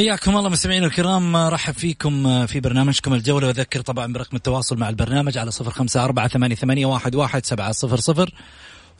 [0.00, 3.46] حياكم الله مستمعينا الكرام رحب فيكم في برنامجكم الجولة.
[3.46, 7.96] وأذكر طبعا برقم التواصل مع البرنامج على صفر خمسة أربعة ثمانية, واحد, واحد سبعة صفر
[7.96, 8.34] صفر.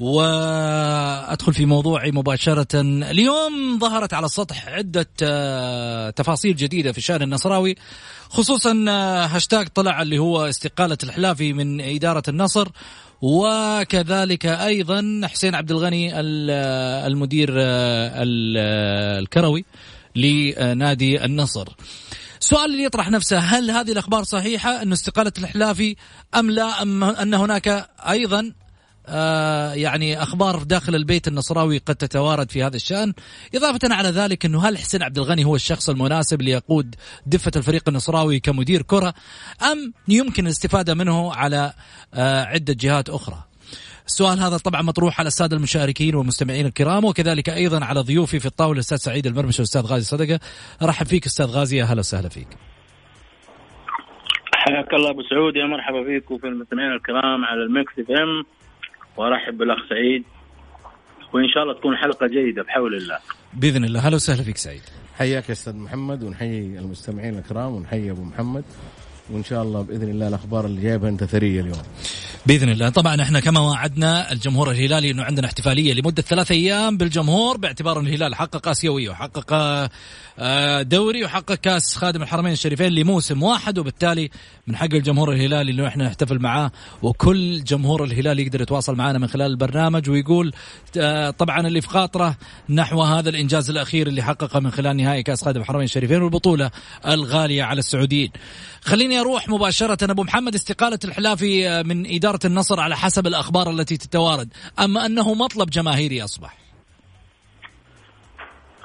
[0.00, 2.66] وأدخل في موضوعي مباشرة.
[3.10, 7.76] اليوم ظهرت على السطح عدة آه، تفاصيل جديدة في الشأن النصراوي
[8.28, 12.68] خصوصا آه، هاشتاج طلع اللي هو استقالة الحلافي من إدارة النصر
[13.22, 17.50] وكذلك أيضا حسين عبد الغني آه، المدير
[19.18, 19.64] الكروي.
[20.16, 21.68] لنادي النصر.
[22.40, 25.96] السؤال اللي يطرح نفسه هل هذه الأخبار صحيحة انه استقالة الحلافي
[26.34, 28.52] أم لا؟ أم أن هناك أيضا
[29.06, 33.12] آه يعني أخبار داخل البيت النصراوي قد تتوارد في هذا الشأن؟
[33.54, 36.94] إضافة على ذلك أنه هل حسين عبد الغني هو الشخص المناسب ليقود
[37.26, 39.14] دفة الفريق النصراوي كمدير كرة؟
[39.72, 41.72] أم يمكن الاستفادة منه على
[42.14, 43.49] آه عدة جهات أخرى؟
[44.10, 48.72] السؤال هذا طبعا مطروح على السادة المشاركين والمستمعين الكرام وكذلك أيضا على ضيوفي في الطاولة
[48.72, 50.40] الأستاذ سعيد المرمش والأستاذ غازي صدقة.
[50.82, 52.48] ارحب فيك أستاذ غازي يا هلا وسهلا فيك.
[54.54, 58.44] حياك الله أبو سعود يا مرحبا فيك وفي المستمعين الكرام على الميكس إف إم.
[59.16, 60.24] وأرحب بالأخ سعيد.
[61.32, 63.18] وإن شاء الله تكون حلقة جيدة بحول الله.
[63.54, 64.00] بإذن الله.
[64.08, 64.82] هلا وسهلا فيك سعيد.
[65.18, 68.64] حياك يا أستاذ محمد ونحيي المستمعين الكرام ونحيي أبو محمد.
[69.32, 71.82] وإن شاء الله بإذن الله الأخبار اللي جايبها أنت ثرية اليوم.
[72.46, 72.88] بإذن الله.
[72.88, 78.06] طبعا إحنا كما وعدنا الجمهور الهلالي إنه عندنا احتفالية لمدة ثلاث أيام بالجمهور باعتبار إن
[78.06, 79.52] الهلال حقق آسيوية وحقق
[80.82, 84.30] دوري وحقق كاس خادم الحرمين الشريفين لموسم واحد وبالتالي
[84.66, 89.26] من حق الجمهور الهلالي انه إحنا نحتفل معاه وكل جمهور الهلال يقدر يتواصل معنا من
[89.26, 90.52] خلال البرنامج ويقول
[90.98, 92.36] آه، طبعا اللي في خاطره
[92.68, 96.70] نحو هذا الإنجاز الأخير اللي حققه من خلال نهائي كاس خادم الحرمين الشريفين والبطولة
[97.06, 98.30] الغالية على السعوديين.
[98.80, 103.96] خليني أروح مباشرة أبو محمد استقالة الحلافي آه، من إدارة النصر على حسب الأخبار التي
[103.96, 106.59] تتوارد، أما أنه مطلب جماهيري أصبح.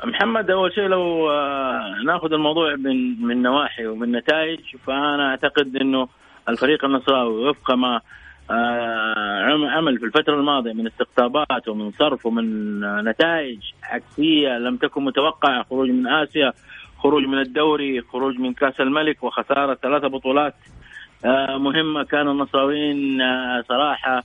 [0.05, 6.07] محمد أول شيء لو آه، ناخذ الموضوع من من نواحي ومن نتائج فأنا أعتقد إنه
[6.49, 8.01] الفريق النصراوي وفق ما
[8.51, 15.63] آه، عمل في الفترة الماضية من استقطابات ومن صرف ومن نتائج عكسية لم تكن متوقعة
[15.63, 16.53] خروج من آسيا
[16.97, 20.55] خروج من الدوري خروج من كأس الملك وخسارة ثلاثة بطولات
[21.25, 22.03] آه، مهمة.
[22.03, 23.21] كان النصراويين
[23.69, 24.23] صراحة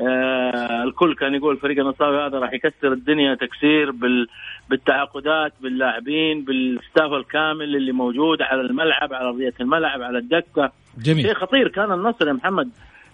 [0.00, 4.26] آه الكل كان يقول الفريق النصراوي هذا راح يكسر الدنيا تكسير بال
[4.70, 10.72] بالتعاقدات باللاعبين بالستاف الكامل اللي موجود على الملعب على ارضيه الملعب على الدكة.
[10.98, 11.22] جميل.
[11.22, 12.68] شيء خطير كان النصر يا محمد.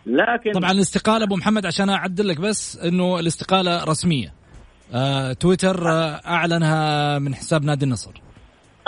[0.06, 4.32] لكن طبعا الاستقالة أبو محمد عشان أعدل لك بس إنه الاستقالة رسمية.
[4.94, 8.12] آه تويتر آه أعلنها من حساب نادي النصر.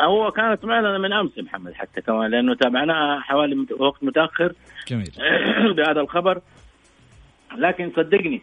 [0.01, 4.53] هو كانت معلنه من أمس محمد حتى كمان لأنه تابعناها حوالي وقت متأخر.
[4.89, 5.11] جميل.
[5.77, 6.41] بهذا الخبر.
[7.57, 8.43] لكن صدقني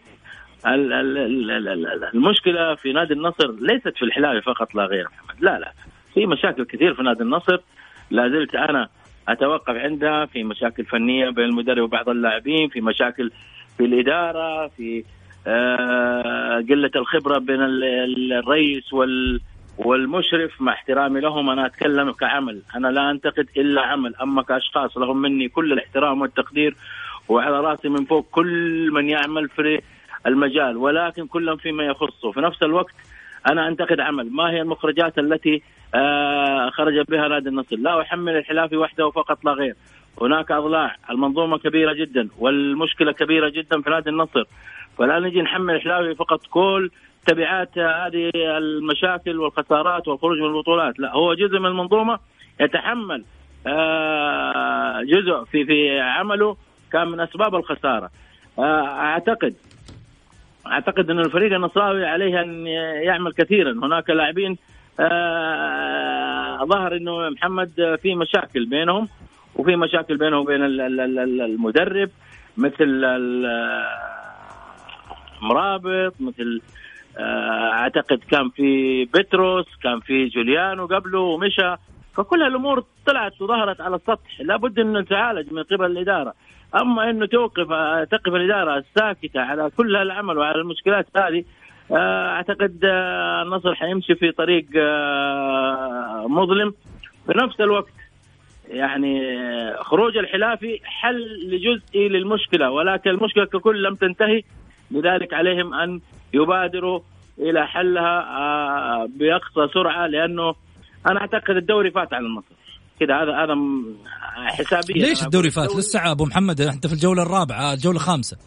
[2.13, 5.43] المشكلة في نادي النصر ليست في الحلال فقط لا غير محمد.
[5.43, 5.71] لا لا.
[6.13, 7.57] في مشاكل كثير في نادي النصر
[8.11, 8.89] لا زلت أنا
[9.27, 13.31] أتوقف عندها في مشاكل فنية بين المدرب وبعض اللاعبين في مشاكل
[13.77, 15.03] في الإدارة في
[15.47, 19.41] آه قلة الخبرة بين الرئيس وال
[19.77, 22.61] والمشرف مع احترامي لهم أنا أتكلم كعمل.
[22.75, 24.15] أنا لا أنتقد إلا عمل.
[24.15, 26.75] أما كأشخاص لهم مني كل الاحترام والتقدير
[27.29, 29.81] وعلى راسي من فوق كل من يعمل في
[30.27, 32.31] المجال ولكن كل فيما يخصه.
[32.31, 32.93] في نفس الوقت
[33.47, 34.31] أنا أنتقد عمل.
[34.31, 35.61] ما هي المخرجات التي
[35.95, 39.75] آه خرج بها نادي النصر؟ لا أحمل الحلافي وحده فقط لا غير.
[40.21, 44.43] هناك أضلاع المنظومة كبيرة جدا والمشكلة كبيرة جدا في نادي النصر.
[44.97, 46.91] فلا نجي نحمل الحلافي فقط كل
[47.27, 50.99] تبعات هذه المشاكل والخسارات والخروج من البطولات.
[50.99, 52.19] لا هو جزء من المنظومة
[52.59, 53.23] يتحمل
[53.67, 56.57] آه جزء في في عمله
[56.91, 58.09] كان من أسباب الخسارة.
[58.59, 59.55] آه، أعتقد
[60.67, 62.67] أعتقد أن الفريق النصراوي عليه أن
[63.07, 63.71] يعمل كثيرا.
[63.71, 64.57] هناك لاعبين
[64.99, 69.07] آه ظهر إنه محمد في مشاكل بينهم
[69.55, 72.09] وفي مشاكل بينه وبين المدرب
[72.57, 73.05] مثل
[75.41, 76.61] مرابط مثل
[77.17, 81.75] آه، أعتقد كان في بتروس كان في جوليانو قبله ومشى.
[82.13, 84.41] فكل هالامور طلعت وظهرت على السطح.
[84.41, 86.33] لابد انه تعالج من قبل الإدارة.
[86.75, 87.67] أما انه توقف
[88.11, 91.43] تقف الإدارة الساكتة على كل هالعمل وعلى المشكلات هذه
[91.91, 94.65] آه، أعتقد آه، النصر حيمشي في طريق
[96.27, 96.73] مظلم.
[97.25, 97.93] في نفس الوقت
[98.69, 99.21] يعني
[99.77, 104.43] خروج الحلافي حل جزئي للمشكلة ولكن المشكلة ككل لم تنتهي.
[104.91, 106.01] لذلك عليهم أن
[106.33, 106.99] يبادروا
[107.39, 110.55] إلى حلها آه، بأقصى سرعة لأنه
[111.07, 112.55] أنا أعتقد الدوري فات على النصر
[112.99, 113.55] كذا هذا هذا
[114.47, 118.37] حسابيا ليش الدوري فات؟ لسه أبو محمد أنت في الجولة الرابعة الجولة الخامسة.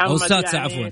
[0.00, 0.90] أو السادسة يعني عفوا.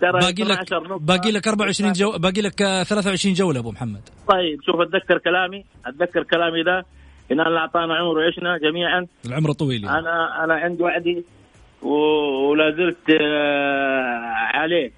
[0.00, 4.08] باقي لك باقي لك 24 جو باقي لك 23 جولة أبو محمد.
[4.28, 5.64] طيب شوف أتذكر كلامي.
[5.86, 6.84] أتذكر كلامي ذا.
[7.32, 9.06] إن الله أعطانا عمر وعشنا جميعا.
[9.26, 9.98] العمر طويل يعني.
[9.98, 11.24] أنا أنا عندي وعدي
[11.82, 14.92] ولا زلت آه، عليه.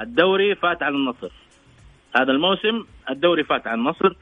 [0.00, 1.32] الدوري فات على النصر.
[2.16, 4.14] هذا الموسم الدوري فات على النصر.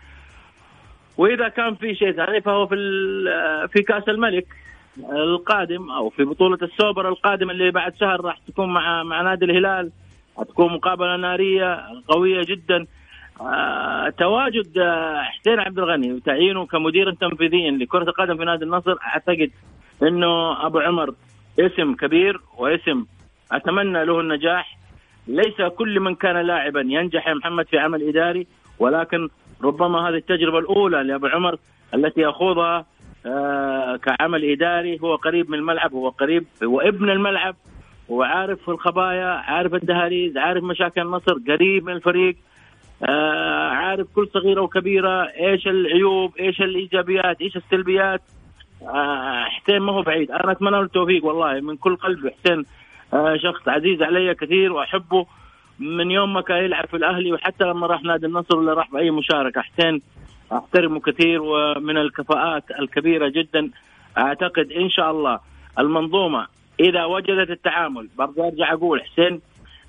[1.19, 2.77] وإذا كان في شيء ثاني فهو في
[3.73, 4.47] في كأس الملك
[5.13, 9.91] القادم أو في بطولة السوبر القادم اللي بعد شهر راح تكون مع مع نادي الهلال.
[10.39, 12.87] حتكون مقابلة نارية قوية جدا.
[13.41, 18.97] آه تواجد آه حسين عبد الغني وتعيينه كمدير تنفيذيا لكرة القدم في نادي النصر.
[19.03, 19.51] أعتقد
[20.03, 21.15] إنه أبو عمر
[21.59, 23.05] اسم كبير واسم
[23.53, 24.79] أتمنى له النجاح.
[25.29, 28.47] ليس كل من كان لاعبا ينجح يا محمد في عمل إداري
[28.79, 29.29] ولكن
[29.64, 31.58] ربما هذه التجربة الأولى لأبو عمر
[31.94, 32.87] التي يخوضها
[33.26, 34.99] آه كعمل إداري.
[35.03, 37.56] هو قريب من الملعب هو قريب هو ابن الملعب
[38.11, 42.37] هو عارف الخبايا عارف الدهاليز عارف مشاكل النصر قريب من الفريق
[43.08, 48.23] آه عارف كل صغيرة وكبيرة إيش العيوب إيش الإيجابيات إيش السلبيات.
[48.82, 50.31] آه حسين ما هو بعيد.
[50.31, 52.64] أنا أتمنى له التوفيق والله من كل قلبي حسين
[53.37, 55.26] شخص عزيز علي كثير وأحبه.
[55.78, 59.11] من يوم ما كان يلعب في الأهلي وحتى لما راح نادي النصر ولا راح بأي
[59.11, 60.02] مشاركة حسين
[60.52, 63.70] أحترمه كثير ومن الكفاءات الكبيرة جدا.
[64.19, 65.40] أعتقد إن شاء الله
[65.78, 66.46] المنظومة
[66.81, 69.40] إذا وجدت التعامل برضه أرجع أقول حسين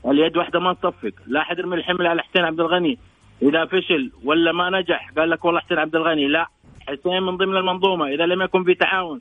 [0.05, 1.13] اليد واحدة ما تصفق.
[1.27, 2.97] لا حد يرمي الحمل على حسين عبد الغني.
[3.41, 6.27] إذا فشل ولا ما نجح قال لك والله حسين عبد الغني.
[6.27, 6.47] لا
[6.87, 8.07] حسين من ضمن المنظومة.
[8.07, 9.19] إذا لم يكن في تعاون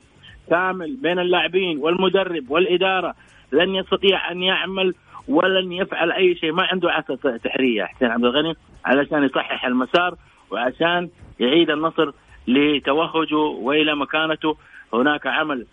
[0.49, 3.15] كامل بين اللاعبين والمدرب والإدارة
[3.51, 4.95] لن يستطيع أن يعمل
[5.27, 8.53] ولن يفعل أي شيء ما عنده عسى سحريه حسين عبد الغني
[8.85, 10.15] علشان يصحح المسار
[10.51, 11.09] وعشان
[11.39, 12.11] يعيد النصر
[12.47, 14.57] لتوهجه وإلى مكانته.
[14.93, 15.65] هناك عمل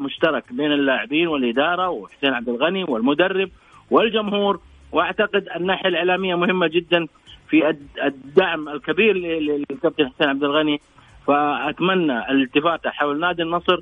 [0.00, 3.50] مشترك بين اللاعبين والإدارة وحسين عبد الغني والمدرب
[3.90, 4.60] والجمهور.
[4.92, 7.06] وأعتقد الناحية الإعلامية مهمة جدا
[7.48, 10.80] في الدعم الكبير للكابتن حسين عبد الغني.
[11.26, 13.80] فأتمنى الالتفات حول نادي النصر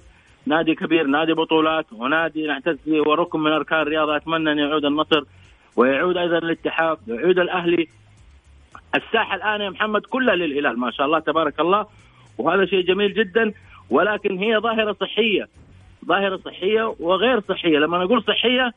[0.49, 4.17] نادي كبير نادي بطولات ونادي نعتز به وركن من أركان الرياضة.
[4.17, 5.23] أتمنى أن يعود النصر
[5.77, 7.89] ويعود أيضا الاتحاد ويعود الأهلي.
[8.95, 11.87] الساحة الآن يا محمد كلها للهلال ما شاء الله تبارك الله.
[12.39, 13.53] وهذا شيء جميل جدا.
[13.91, 15.49] ولكن هي ظاهرة صحية.
[16.05, 17.79] ظاهرة صحية وغير صحية.
[17.79, 18.73] لما نقول صحية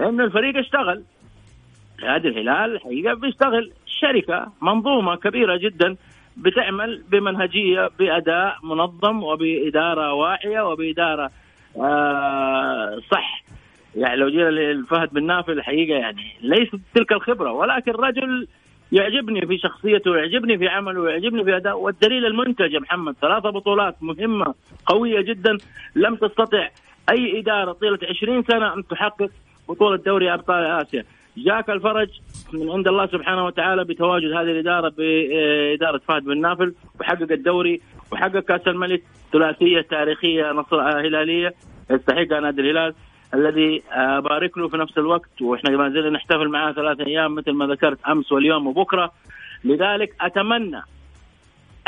[0.00, 1.02] إن الفريق اشتغل.
[2.02, 3.72] نادي الهلال الحقيقة بيشتغل.
[4.00, 5.96] شركة منظومة كبيرة جدا.
[6.36, 11.30] بتعمل بمنهجية بأداء منظم وبإدارة واعية وبإدارة
[11.76, 13.44] آه صح.
[13.96, 18.46] يعني لو جينا لفهد بن نافل الحقيقة يعني ليست تلك الخبرة ولكن رجل
[18.92, 21.78] يعجبني في شخصيته ويعجبني في عمله ويعجبني في أداء.
[21.78, 24.54] والدليل المنتج يا محمد ثلاثة بطولات مهمة
[24.86, 25.56] قوية جدا
[25.96, 26.68] لم تستطع
[27.10, 29.30] أي إدارة طيلة 20 سنة أن تحقق
[29.68, 31.04] بطولة دوري أبطال آسيا.
[31.36, 32.08] جاك الفرج
[32.52, 37.80] من عند الله سبحانه وتعالى بتواجد هذه الإدارة باداره فهد بن نافل وحقق الدوري
[38.12, 41.54] وحقق كأس الملك ثلاثية تاريخية نصر هلالية
[41.90, 42.94] يستحقها نادي الهلال
[43.34, 43.82] الذي
[44.20, 47.98] بارك له في نفس الوقت وإحنا ما زلنا نحتفل معاه ثلاث أيام مثل ما ذكرت
[48.08, 49.12] أمس واليوم وبكرة.
[49.64, 50.82] لذلك أتمنى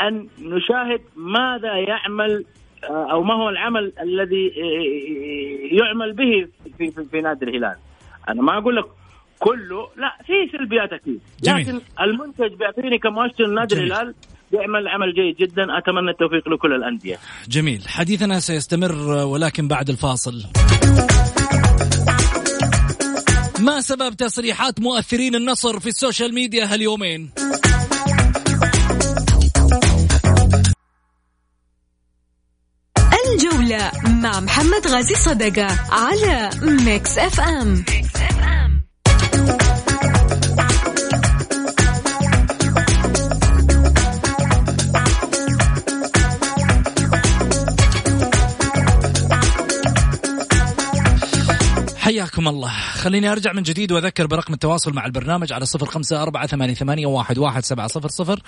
[0.01, 2.45] أن نشاهد ماذا يعمل
[2.83, 4.47] أو ما هو العمل الذي
[5.71, 7.75] يعمل به في, في, في نادي الهلال.
[8.29, 8.85] أنا ما أقول لك
[9.39, 9.89] كله.
[9.97, 11.19] لا في سلبيات أكيد.
[11.43, 14.15] لكن المنتج بيعطيني كمؤشر نادي الهلال
[14.51, 15.77] بيعمل عمل جيد جدا.
[15.77, 17.17] أتمنى التوفيق لكل الأندية.
[17.49, 17.87] جميل.
[17.87, 18.91] حديثنا سيستمر
[19.25, 20.43] ولكن بعد الفاصل.
[23.59, 27.31] ما سبب تصريحات مؤثرين النصر في السوشيال ميديا هاليومين؟
[33.27, 36.49] الجولة مع محمد غازي صدقة على
[36.85, 38.36] ميكس اف ام, ميكس أف أم.
[51.97, 52.71] حياكم الله.
[52.91, 57.37] خليني أرجع من جديد وأذكر برقم التواصل مع البرنامج على صفر خمسة أربعة ثمانية, واحد
[57.65, 58.39] سبعة صفر صفر.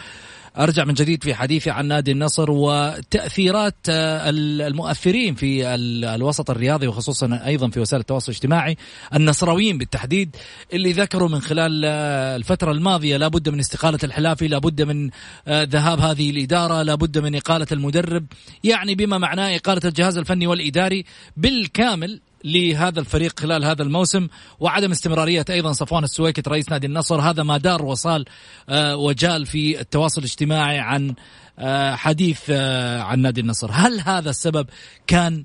[0.58, 7.41] أرجع من جديد في حديثي عن نادي النصر وتأثيرات آه، المؤثرين في الوسط الرياضي وخصوصا
[7.46, 8.77] أيضا في وسائل التواصل الاجتماعي
[9.15, 10.36] النصراويين بالتحديد
[10.74, 15.10] اللي ذكروا من خلال آه، الفترة الماضية لابد من استقالة الحلافي لابد من
[15.48, 18.25] آه، ذهاب هذه الإدارة لابد من إقالة المدرب
[18.63, 21.06] يعني بما معناه إقالة الجهاز الفني والإداري
[21.38, 24.27] بالكامل لهذا الفريق خلال هذا الموسم
[24.60, 27.22] وعدم استمرارية أيضا صفوان السويكت رئيس نادي النصر.
[27.22, 28.25] هذا ما دار وصال
[28.69, 31.15] آه، وجال في التواصل الاجتماعي عن
[31.60, 33.69] آه، حديث آه، عن نادي النصر.
[33.72, 34.67] هل هذا السبب
[35.08, 35.43] كان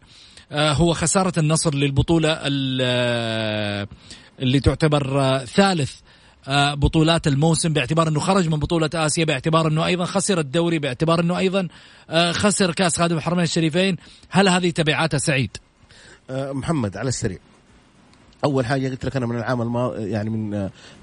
[0.52, 2.38] هو خسارة النصر للبطولة
[4.40, 5.92] اللي تعتبر ثالث
[6.48, 11.38] بطولات الموسم باعتبار أنه خرج من بطولة آسيا باعتبار أنه أيضا خسر الدوري باعتبار أنه
[11.38, 11.68] أيضا
[12.30, 13.96] خسر كأس خادم الحرمين الشريفين.
[14.30, 15.56] هل هذه تبعاتها سعيد؟
[16.30, 17.38] آه، محمد على السريع.
[18.44, 20.54] أول حاجة قلت لك أنا من العام الماضي يعني من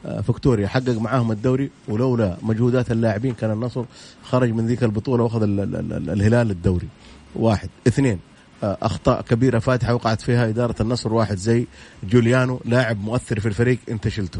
[0.05, 3.85] آه، فيتوريا حقق معاهم الدوري ولولا مجهودات اللاعبين كان النصر
[4.23, 6.87] خرج من ذيك البطولة وأخذ الهلال الدوري.
[7.35, 7.69] واحد.
[7.87, 8.19] اثنين
[8.63, 11.67] آه، أخطاء كبيرة فاتحة وقعت فيها إدارة النصر واحد زي
[12.03, 14.39] جوليانو لاعب مؤثر في الفريق انت شلته.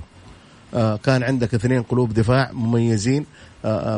[1.03, 3.25] كان عندك اثنين قلوب دفاع مميزين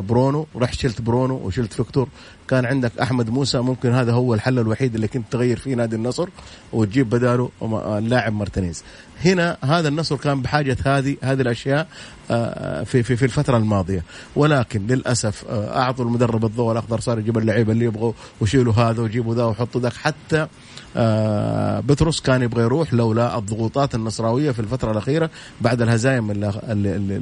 [0.07, 2.07] برونو رحت شلت برونو وشلت فيكتور.
[2.47, 6.29] كان عندك أحمد موسى ممكن هذا هو الحل الوحيد اللي كنت تغير فيه نادي النصر
[6.73, 7.49] وتجيب بداله
[7.97, 8.83] اللاعب مارتينيز.
[9.25, 11.87] هنا هذا النصر كان بحاجة هذه هذه الأشياء
[12.31, 14.03] آه، في في في الفترة الماضية.
[14.35, 19.35] ولكن للأسف آه، أعطوا المدرب الضوء الأخضر صار يجيب اللعيبة اللي يبغوا وشيلوا هذا وجيبوا
[19.35, 19.93] ذا وحطوا ذاك.
[19.93, 20.47] حتى
[20.95, 25.29] آه، بيتروس كان يبغى يروح لولا الضغوطات النصراوية في الفترة الأخيرة
[25.61, 27.15] بعد الهزايم اللي, اللي,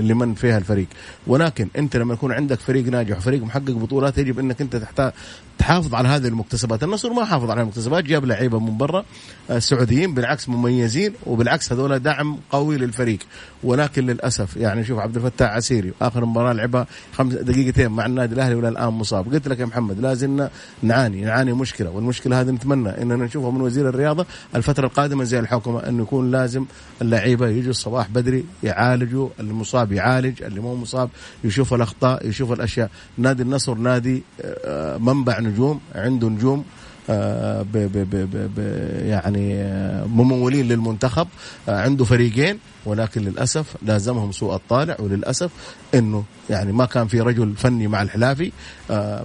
[0.00, 0.86] اللي من فيها الفريق.
[1.26, 5.12] ولكن أنت لما يكون عندك فريق ناجح وفريق محقق بطولات يجب أنك أنت تحتاج
[5.58, 6.82] تحافظ على هذه المكتسبات.
[6.82, 9.04] النصر ما حافظ على المكتسبات جاب لعيبة من برا
[9.50, 13.18] آه، سعوديين بالعكس مميزين وبالعكس هذول دعم قوي للفريق.
[13.64, 18.54] ولكن للأسف يعني شوف عبد الفتاح عسيري آخر مباراة لعبها خمس دقيقتين مع النادي الأهلي
[18.54, 19.34] ولا الان مصاب.
[19.34, 20.48] قلت لك يا محمد لازم
[20.82, 25.88] نعاني نعاني مشكلة والمشكلة هذه نتمنى اننا نشوفها من وزير الرياضة الفترة القادمة زي الحكومة
[25.88, 26.64] إنه يكون لازم
[27.02, 31.10] اللعيبة يجوا الصباح بدري يعالجوا المصاب يعالج اللي مو مصاب
[31.44, 32.90] يشوف الأخطاء يشوف الأشياء.
[33.18, 36.64] نادي النصر نادي آه، منبع نجوم عنده نجوم
[37.10, 38.58] آه، ب ب ب ب
[39.06, 41.28] يعني آه، ممولين للمنتخب
[41.68, 42.58] عنده فريقين.
[42.88, 45.50] ولكن للأسف لازمهم سوء الطالع وللأسف
[45.94, 48.52] إنه يعني ما كان في رجل فني مع الحلافي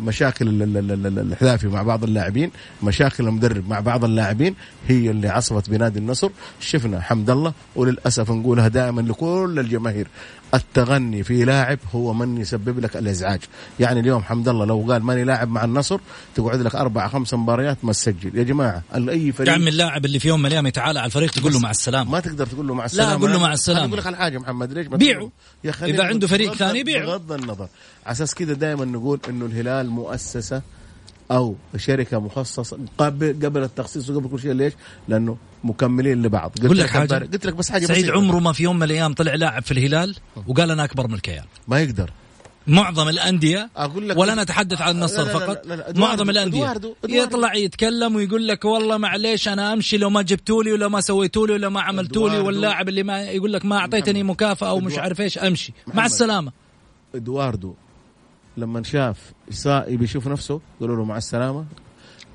[0.01, 0.63] مشاكل
[1.31, 2.51] الحلافي مع بعض اللاعبين
[2.83, 4.55] مشاكل المدرب مع بعض اللاعبين
[4.87, 6.29] هي اللي عصفت بنادي النصر.
[6.59, 10.07] شفنا حمد الله وللأسف نقولها دائما لكل الجماهير
[10.53, 13.39] التغني في لاعب هو من يسبب لك الإزعاج.
[13.79, 15.99] يعني اليوم حمد الله لو قال ماني لاعب مع النصر
[16.35, 18.37] تقعد لك أربع خمس مباريات ما تسجل.
[18.37, 21.53] يا جماعة أي فريق تعمل اللاعب اللي في يوم من الأيام يتعالى على الفريق تقول
[21.53, 22.11] له مع السلامة.
[22.11, 23.09] ما تقدر تقول له مع السلامة.
[23.09, 25.31] لا أقول له مع السلامه أقول لك على حاجة محمد ليش بيعه
[25.65, 27.67] إذا عنده فريق ثاني بيعه بغض النظر
[28.05, 30.61] على أساس كذا دائما نقول إنه الهلال مؤسسة
[31.31, 34.51] أو شركة مخصصة قبل قبل التخصيص وقبل كل شيء.
[34.51, 34.73] ليش؟
[35.07, 36.51] لأنه مكملين لبعض.
[36.63, 38.09] قلت لك حاجة؟ قلت لك بس حاجة سعيد.
[38.09, 40.15] عمره ما في يوم من الأيام طلع لاعب في الهلال
[40.47, 41.45] وقال أنا أكبر من الكيان.
[41.67, 42.11] ما يقدر.
[42.67, 45.65] معظم الأندية أقول لك ولا نتحدث عن النصر فقط.
[45.65, 46.73] لا لا لا معظم الأندية.
[47.09, 51.47] يطلع يتكلم ويقول لك والله معليش أنا أمشي لو ما جبتوا لي ولا ما سويتوا
[51.47, 54.97] لي ولا ما عملتوا لي واللاعب اللي ما يقول لك ما أعطيتني مكافأة أو مش
[54.97, 55.73] عارف إيش أمشي.
[55.93, 56.51] مع السلامة.
[57.15, 57.73] إدواردو
[58.57, 59.17] لما شاف
[59.65, 61.65] يبي يشوف نفسه قالوا له مع السلامة.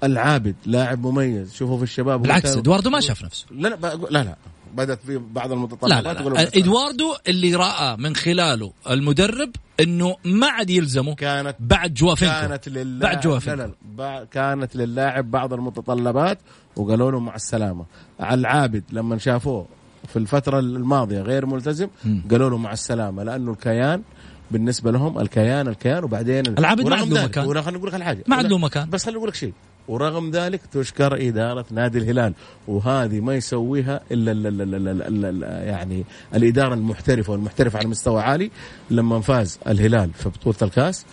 [0.05, 2.23] العابد لاعب مميز شوفوا في الشباب.
[2.23, 3.47] بالعكس إدواردو ما شاف نفسه.
[3.51, 4.37] لا لا لا لا.
[4.75, 6.43] بدأت في بعض المتطلبات لا لا, لا.
[6.57, 12.35] إدواردو اللي رأى من خلاله المدرب إنه ما عاد يلزمه كانت بعد جوافينكو.
[12.35, 13.63] كانت للاعب بعد جوافينكو.
[13.63, 16.39] لا لا كانت للاعب بعض المتطلبات
[16.77, 17.85] وقالوا له مع السلامة.
[18.21, 19.67] على العابد لما شافوه
[20.09, 21.89] في الفترة الماضية غير ملتزم
[22.31, 24.03] قالوا له مع السلامة لأنه الكيان
[24.51, 27.45] بالنسبة لهم الكيان الكيان وبعدين العابد ما عنده مكان.
[27.63, 28.25] خليني أقول لك الحاجة.
[28.27, 28.91] ما عنده مكان.
[28.91, 29.53] بس خليني أقول لك شيء.
[29.89, 32.35] ورغم ذلك تشكر إدارة نادي الهلال
[32.69, 36.05] وهذه ما يسويها إلا, إلا, إلا, إلا, إلا, إلا يعني
[36.35, 38.51] الإدارة المحترفة والمحترفة على مستوى عالي.
[38.91, 41.07] لما فاز الهلال في بطولة الكاس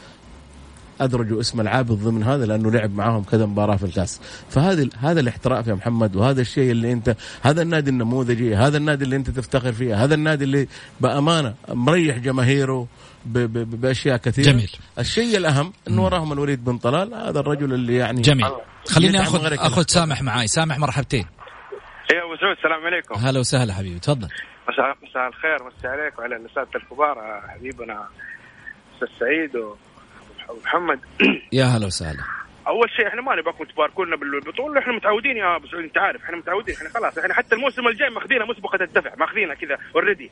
[1.01, 4.20] ادرجوا اسم العابد ضمن هذا لأنه لعب معاهم كذا مباراة في الكاس.
[4.50, 9.15] فهذا هذا الاحتراف يا محمد وهذا الشيء اللي أنت هذا النادي النموذجي هذا النادي اللي
[9.15, 10.67] أنت تفتخر فيه هذا النادي اللي
[11.01, 12.88] بأمانة مريح جماهيره
[13.25, 14.46] بأشياء كثيرة.
[14.46, 14.72] جميل.
[15.00, 18.51] الشيء الأهم إنه وراهم الوليد بن طلال هذا الرجل اللي يعني جميل.
[18.88, 20.48] خليني آخذ آخذ سامح معاي.
[20.48, 21.25] سامح مرحبتين.
[22.13, 23.15] يا أبو سعود السلام عليكم.
[23.15, 24.00] هلا وسهلا حبيبي.
[24.00, 24.27] تفضل.
[24.70, 25.63] مساء مساء الخير.
[25.63, 28.08] مساء عليك وعلى النساء الكبار حبيبنا
[28.96, 29.51] أستاذ سعيد
[30.50, 31.00] ومحمد
[31.51, 32.24] يا هلا وسهلا.
[32.67, 36.24] أول شيء إحنا ما نبغاكم تباركونا بالبطوله إحنا متعودين يا أبو سعود أنت عارف.
[36.24, 36.75] إحنا متعودين.
[36.75, 39.15] إحنا خلاص إحنا حتى الموسم الجاي ماخذينها مسبقة الدفع.
[39.20, 40.32] ماخذينها كذا اوريدي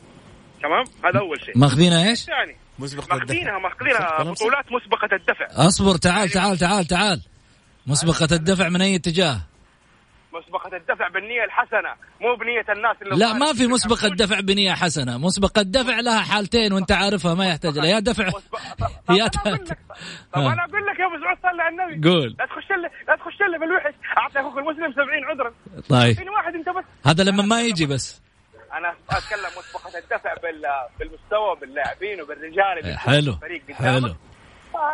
[0.64, 1.58] تمام؟ هذا أول شيء.
[1.58, 3.60] ماخذينها إيش؟ ثاني مسبقة ماخذينها الدفع.
[3.60, 4.32] ماخذينها.
[4.32, 5.68] بطولات مسبقة الدفع.
[5.68, 7.22] أصبر تعال تعال تعال تعال.
[7.88, 9.40] مسبقة الدفع من أي اتجاه؟
[10.34, 15.18] مسبقة الدفع بالنية الحسنة مو بنية الناس اللي لا ما في مسبقة دفع بنية حسنة.
[15.18, 18.30] مسبقة دفع لها حالتين وأنت عارفها ما يحتاج لها يا دفع
[19.08, 19.48] طب يا طب
[20.36, 20.54] ها.
[20.54, 22.10] أنا أقول لك يا أبو سعود صلي على النبي.
[22.10, 22.36] قول.
[22.40, 23.94] لا تخش لي لا تخش لي بالوحش.
[24.18, 25.54] أعطي أخوك المسلم 70 عذرا.
[25.90, 26.30] طيب.
[26.30, 26.84] واحد أنت بس.
[27.06, 28.23] هذا لما ما يجي بس.
[28.78, 30.62] أنا أتكلم مسبقه الدفع بال
[31.00, 33.76] بالمستوى باللاعبين وبالرجال اللي حلو يكونوا في الفريق.
[33.76, 34.16] حلو.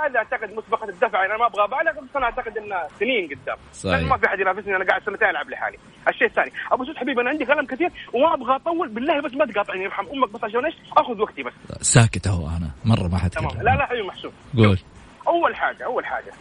[0.05, 3.57] هذا أعتقد مسبقه الدفع أنا ما أبغى ابالغ بس أنا أعتقد إنه سنين قدام.
[3.73, 4.09] صحيح.
[4.09, 5.77] ما في أحد ينافسني أنا قاعد سنتين ألعب لحالي.
[6.07, 9.45] الشيء الثاني أبو سعود حبيبي أنا عندي كلام كثير وما أبغى أطول بالله بس ما
[9.45, 11.53] تقاطعني يرحم أمك بس عشان إيش؟ آخذ وقتي بس.
[11.81, 14.33] ساكت أهو أنا مرة ما حتكلم لا لا حبيبي محسوب.
[14.57, 14.79] قول.
[15.27, 16.31] أول حاجة أول حاجة.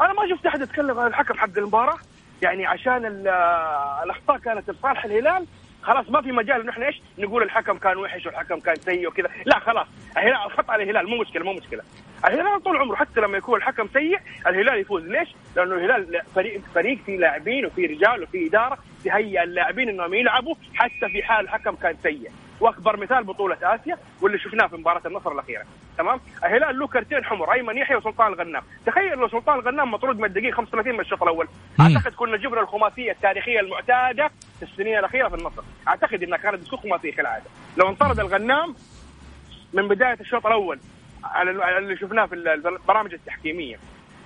[0.00, 1.98] أنا ما شفت أحد يتكلم عن الحكم حق المباراة.
[2.42, 3.28] يعني عشان ال-
[4.04, 5.46] الأخطاء كانت لصالح الهلال
[5.84, 6.60] خلاص ما في مجال.
[6.60, 9.28] انه إحنا إيش؟ نقول الحكم كان وحش والحكم كان سيء وكذا.
[9.46, 9.86] لا خلاص.
[10.16, 11.08] الهلال الخطا على الهلال.
[11.08, 11.82] مو مشكلة مو مشكلة.
[12.24, 15.06] الهلال طول عمره حتى لما يكون الحكم سيء الهلال يفوز.
[15.06, 20.54] ليش؟ لأنه الهلال فريق فريق فيه لاعبين وفيه رجال وفيه إدارة تهيئ اللاعبين إنهم يلعبوا
[20.74, 22.30] حتى في حال الحكم كان سيء.
[22.60, 25.64] وأكبر مثال بطولة آسيا واللي شفناه في مباراة النصر الأخيرة.
[25.98, 28.62] تمام؟ الهلال له كرتين حمر أيمن يحيى وسلطان الغنام.
[28.86, 31.48] تخيل لو سلطان الغنام مطرود من الدقيقة 35 من الشوط الأول.
[31.80, 35.62] أعتقد كنا جبنا الخماسية التاريخية المعتادة في السنين الأخيرة في النصر.
[35.88, 37.44] أعتقد إنها كانت بتكون خماسية كالعادة.
[37.76, 38.74] لو انطرد الغنام
[39.72, 40.78] من بداية الشوط الأول
[41.24, 43.76] على على اللي شفناه في البرامج التحكيمية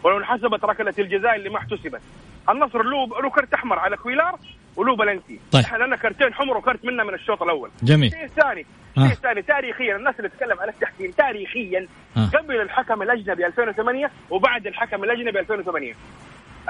[0.02, 2.00] ولو انحسبت ركلة الجزاء اللي ما احتسبت.
[2.48, 4.38] النصر له له كرت احمر على كويلار
[4.78, 5.40] وله بلنتي.
[5.52, 5.64] طيب.
[5.64, 7.70] إحنا لنا كرتين حمر وكرت منا من الشوط الأول.
[7.82, 8.12] جميل.
[8.12, 8.66] الشيء الثاني
[8.98, 9.00] آه.
[9.00, 12.30] الشيء الثاني تاريخيا الناس اللي تتكلم على التحكيم تاريخيا آه.
[12.38, 15.94] قبل الحكم الأجنبي 2008 وبعد الحكم الأجنبي 2008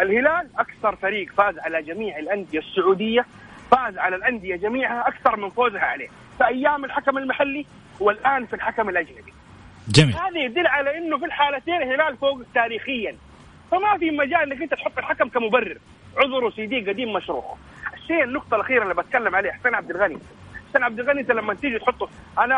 [0.01, 3.27] الهلال أكثر فريق فاز على جميع الأندية السعودية
[3.71, 6.09] فاز على الأندية جميعها أكثر من فوزها عليه.
[6.39, 7.67] في أيام الحكم المحلي
[8.01, 9.33] والآن في الحكم الأجنبي.
[9.89, 10.17] جميل.
[10.17, 13.17] هذا يدل على إنه في الحالتين الهلال فوق تاريخيا.
[13.71, 15.79] فما في مجال إنك أنت تحط الحكم كمبرر.
[16.17, 17.45] عذره سيدي قديم مشروخ
[18.11, 20.19] الشيء النقطة الأخيرة اللي بتكلم عليها حسين عبد الغني.
[20.71, 22.55] حسين عبد الغني أنت لما تيجي تحطه أنا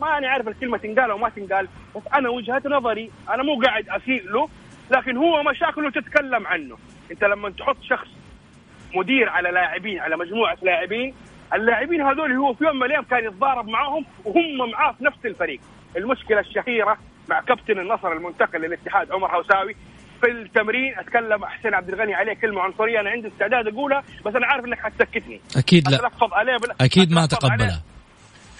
[0.00, 3.88] ما أنا عارف الكلمة تنقال أو ما تنقال بس أنا وجهة نظري أنا مو قاعد
[3.88, 4.48] اسيء له
[4.90, 6.76] لكن هو مشاكله تتكلم عنه.
[7.10, 8.08] أنت لما تحط شخص
[8.94, 11.14] مدير على لاعبين على مجموعة لاعبين
[11.54, 15.60] اللاعبين هذول هو في يوم من الأيام كان يتضارب معاهم وهم معاه في نفس الفريق.
[15.96, 19.76] المشكلة الشهيرة مع كابتن النصر المنتقل للاتحاد عمر هوساوي
[20.24, 23.00] في التمرين أتكلم حسين عبد الغني عليه كلمة عنصرية.
[23.00, 25.40] أنا عندي استعداد أقولها بس أنا عارف إنك حتسكتني.
[25.56, 25.96] أكيد لا.
[25.96, 26.68] أتلفظ عليه بل...
[26.80, 27.82] أكيد ما تقبلها.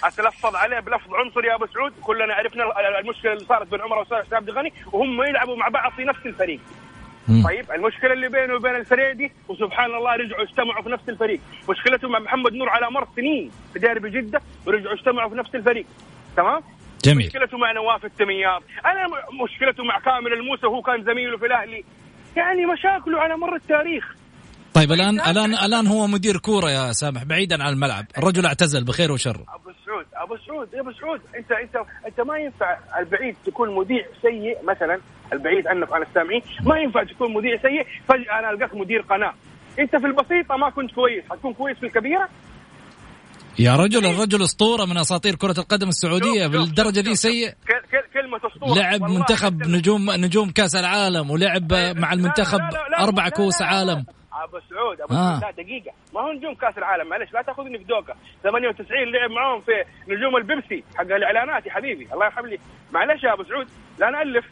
[0.03, 1.93] أتلفظ عليه بلفظ عنصري يا أبو سعود.
[2.01, 2.63] كلنا عرفنا
[2.99, 6.59] المشكلة اللي صارت بين عمر وحسين عبد الغني وهم يلعبوا مع بعض في نفس الفريق.
[7.27, 7.43] مم.
[7.43, 11.39] طيب المشكلة اللي بينه وبين الفريدي وسبحان الله رجعوا اجتمعوا في نفس الفريق.
[11.69, 15.85] مشكلته مع محمد نور على مر سنين في ديربي جدة ورجعوا اجتمعوا في نفس الفريق.
[16.37, 16.61] تمام؟
[17.05, 17.27] جميل.
[17.27, 19.07] مشكلته مع نواف التمياط أنا
[19.43, 21.83] مشكلته مع كامل الموسى وهو كان زميله في الأهلي.
[22.37, 24.15] يعني مشاكله على مر التاريخ.
[24.73, 28.05] طيب الان الان الآن هو مدير كورة يا سامح بعيدا عن الملعب.
[28.17, 29.37] الرجل اعتزل بخير وشر.
[29.55, 31.75] أبو سعود أبو سعود يا أبو سعود انت انت
[32.07, 34.99] أنت ما ينفع البعيد تكون مذيع سيء مثلا
[35.33, 39.33] البعيد عنك عن السامعين ما ينفع تكون مذيع سيء فجأة أنا ألقاك مدير قناة.
[39.79, 42.29] أنت في البسيطة ما كنت كويس حتكون كويس في الكبيرة
[43.59, 47.49] يا رجل الرجل أسطورة من أساطير كرة القدم السعودية بالدرجة دي سيء.
[47.49, 48.79] كل- كل- كلمة أسطورة.
[48.79, 52.59] لعب منتخب نجوم نجوم كأس العالم ولعب مع المنتخب
[52.99, 54.05] أربع لا- عالم.
[54.33, 55.39] أبو سعود أبو آه.
[55.39, 55.91] سعود لا دقيقة.
[56.13, 58.13] ما هو نجوم كأس العالم معلش لا تأخذني في دوكه
[58.43, 59.71] 98 لعب معاهم في
[60.13, 62.07] نجوم البيبسي حق الاعلانات يا حبيبي.
[62.13, 62.57] الله يرحم لي.
[62.93, 63.67] معلش يا أبو سعود
[63.99, 64.45] لا نألف.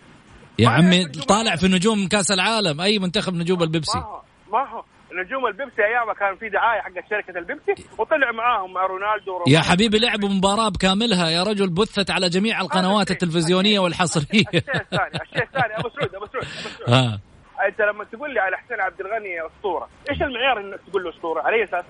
[0.59, 4.83] يا عمي طالع في نجوم كأس العالم أي منتخب نجوم البيبسي؟ ما هو ما هو.
[5.21, 9.59] نجوم البيبسي ايامها كان في دعاية حق شركة البيبسي وطلع معاهم مع رونالدو يا.
[9.59, 11.29] حبيبي لعبوا مباراة بكاملها.
[11.29, 14.43] يا رجل بثت على جميع القنوات التلفزيونية والحصرية.
[14.53, 15.77] الشيء الثاني الشيء الثاني.
[15.77, 16.89] أبو سعود أبو سعود أبو سعود.
[16.89, 17.19] ها
[17.67, 21.41] أنت لما تقول لي على حسين عبد الغني أسطورة إيش المعيار انك تقول له أسطورة؟
[21.41, 21.85] على أي أساس؟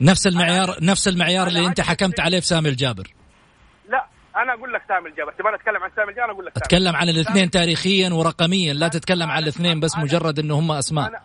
[0.00, 3.06] نفس المعيار نفس المعيار اللي أنت حكمت عليه في سامي الجابر.
[3.88, 5.32] لا أنا أقول لك سامي الجابر.
[5.32, 6.64] تبغى أتكلم عن سامي الجابر؟ أقول لك سامي.
[6.64, 8.74] أتكلم عن الاثنين تاريخيا ورقميا.
[8.74, 11.08] لا تتكلم عن الاثنين بس مجرد إنه هم أسماء.
[11.08, 11.20] أنا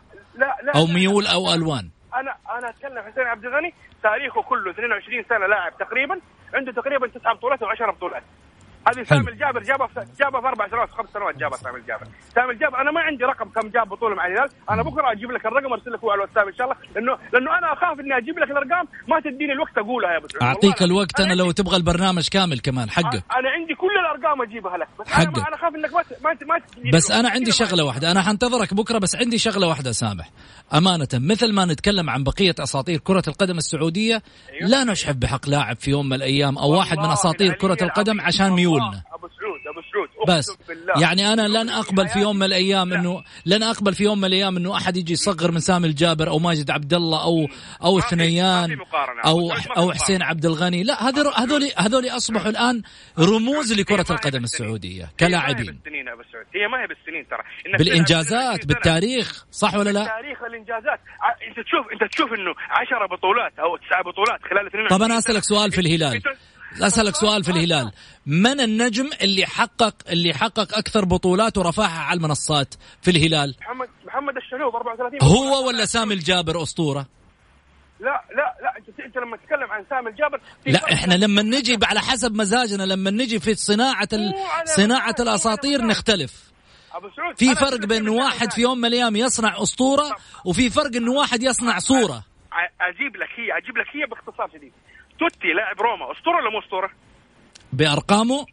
[0.75, 1.27] أو ميول.
[1.27, 6.19] أو ألوان أنا أنا أتكلم حسين عبد الغني تاريخه كله 22 سنة لاعب تقريبا
[6.53, 8.23] عنده تقريبا تسع بطولات أو 10 بطولات
[8.87, 12.05] هذه سامي الجابر جابها في جابها في أربع سنوات خمس سنوات جابها سامي الجابر.
[12.35, 14.49] سامي الجابر أنا ما عندي رقم كم جاب بطوله مع الهلال.
[14.69, 16.77] أنا بكرة أجيب لك الرقم ارسل لك على الواتساب إن شاء الله.
[16.95, 20.83] لأنه لأنه أنا أخاف إني أجيب لك الأرقام ما تديني الوقت اقولها يا أبو أعطيك
[20.83, 25.07] الوقت أنا لو تبغى البرنامج كامل كمان حقك أنا عندي كل الأرقام أجيبها لك بس
[25.07, 25.27] حقك.
[25.27, 26.59] أنا أنا أخاف إنك ما ما
[26.93, 27.11] بس.
[27.11, 30.29] أنا عندي شغلة واحدة أنا حنتظرك بكرة بس عندي شغلة واحدة سامح.
[30.73, 34.69] أمانة مثل ما نتكلم عن بقية أساطير كرة القدم السعودية أيوه.
[34.69, 38.51] لا نشحب بحق لاعب في يوم من الأيام أو واحد من أساطير كرة القدم عشان
[38.51, 38.72] والله.
[38.79, 40.93] ميولنا أبو سعود أبو سعود بس بالله.
[41.01, 42.99] يعني أنا لن أقبل في يوم من الأيام لا.
[42.99, 46.39] انه لن أقبل في يوم من الأيام إنه أحد يجي يصغر من سامي الجابر أو
[46.39, 47.47] ماجد عبد الله أو
[47.83, 48.77] أو ثنيان.
[49.25, 49.91] أو أو.
[49.91, 52.81] حسين عبد الغني لا هذول هذول هذول أصبحوا الآن
[53.19, 54.43] رموز لكرة القدم.
[54.43, 55.79] السعودية كلاعبين
[56.55, 57.43] هي ما هي بالسنين ترى
[57.77, 58.67] بالإنجازات 22 سنة.
[58.67, 60.99] بالتاريخ صح ولا لا تاريخ الانجازات
[61.47, 65.43] أنت تشوف أنت تشوف إنه 10 بطولات أو 9 بطولات خلال 22 طب أنا أسألك
[65.43, 66.21] سؤال في الهلال
[66.81, 67.91] أسألك سؤال في الهلال.
[68.25, 74.37] من النجم اللي حقق اللي حقق أكثر بطولات ورفعها على المنصات في الهلال؟ محمد محمد
[74.37, 77.07] الشلوب 34 هو ولا سامي الجابر أسطورة؟
[77.99, 80.41] لا لا لا أنت أنت لما تتكلم عن سامي الجابر.
[80.65, 84.09] لا إحنا لما نجي على حسب مزاجنا لما نجي في صناعة
[84.65, 85.81] صناعة الأساطير.
[85.81, 86.51] نختلف.
[86.93, 88.51] أبو سعود في فرق بين واحد.
[88.51, 92.23] في يوم من الأيام يصنع أسطورة وفي فرق انه واحد يصنع صورة.
[92.81, 94.73] أجيب لك هي أجيب لك هي باختصار شديد.
[95.19, 96.11] توتي لاعب روما.
[96.11, 96.89] أسطورة ولا مو أسطورة؟
[97.73, 98.45] بأرقامه؟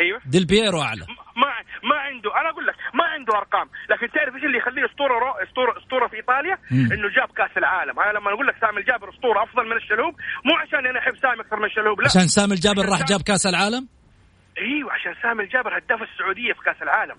[0.00, 0.20] أيوه.
[0.26, 1.06] ديل بييرو أعلى.
[1.36, 1.48] ما
[1.90, 3.68] ما عنده أنا أقول لك ما عنده أرقام.
[3.90, 5.30] لكن تعرف إيش اللي يخليه أسطورة رو...
[5.44, 6.92] اسطوره أسطورة في إيطاليا؟ مم.
[6.92, 8.00] إنه جاب كأس العالم.
[8.00, 10.14] أنا لما أقول لك سامي الجابر أسطورة أفضل من الشلهوب.
[10.46, 12.06] مو عشان أنا أحب سامي أكثر من الشلهوب لا.
[12.06, 13.88] عشان سامي الجابر راح جاب كأس العالم؟
[14.58, 17.16] أيوه عشان سامي الجابر هداف السعودية في كأس العالم.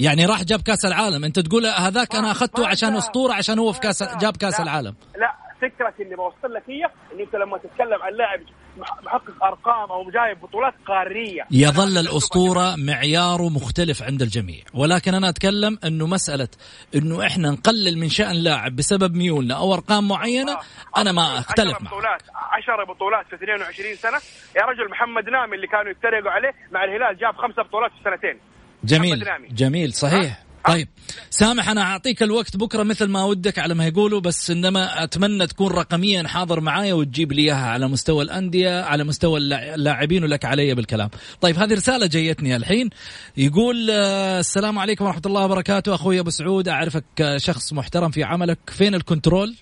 [0.00, 1.24] يعني راح جاب كأس العالم.
[1.24, 2.96] أنت تقول هذاك أنا أخذته عشان.
[2.96, 4.62] أسطورة عشان هو في كاس جاب كأس لا.
[4.62, 4.94] العالم.
[5.18, 5.34] لا.
[5.62, 8.40] فكرتي اللي بوصل لك هي إن أنت لما تتكلم عن لاعب
[8.78, 11.42] مح- محقق أرقام أو جايب بطولات قارية.
[11.50, 14.62] يظل الأسطورة معياره مختلف عند الجميع.
[14.74, 16.48] ولكن أنا أتكلم أنه مسألة
[16.94, 20.56] أنه إحنا نقلل من شأن لاعب بسبب ميولنا أو أرقام معينة
[20.96, 21.90] أنا ما أختلف 10 معه.
[21.92, 24.18] بطولات 10 بطولات في 22 سنة.
[24.56, 28.38] يا رجل محمد نامي اللي كانوا يتريقوا عليه مع الهلال جاب خمسة بطولات في سنتين.
[28.84, 29.24] جميل.
[29.50, 30.42] جميل صحيح.
[30.66, 30.88] طيب
[31.30, 35.72] سامح أنا أعطيك الوقت بكرة مثل ما ودك على ما يقولوا بس إنما أتمنى تكون
[35.72, 40.74] رقميا حاضر معايا وتجيب لي إياها على مستوى الأندية على مستوى اللاع- اللاعبين ولك علي
[40.74, 41.10] بالكلام.
[41.40, 42.90] طيب هذه رسالة جيتني الحين
[43.36, 48.24] يقول آه، السلام عليكم ورحمة الله وبركاته أخوي أبو سعود أعرفك آه، شخص محترم في
[48.24, 49.54] عملك فين الكنترول؟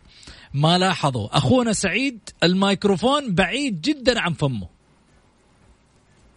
[0.54, 4.68] ما لاحظوا أخونا سعيد الميكروفون بعيد جدا عن فمه.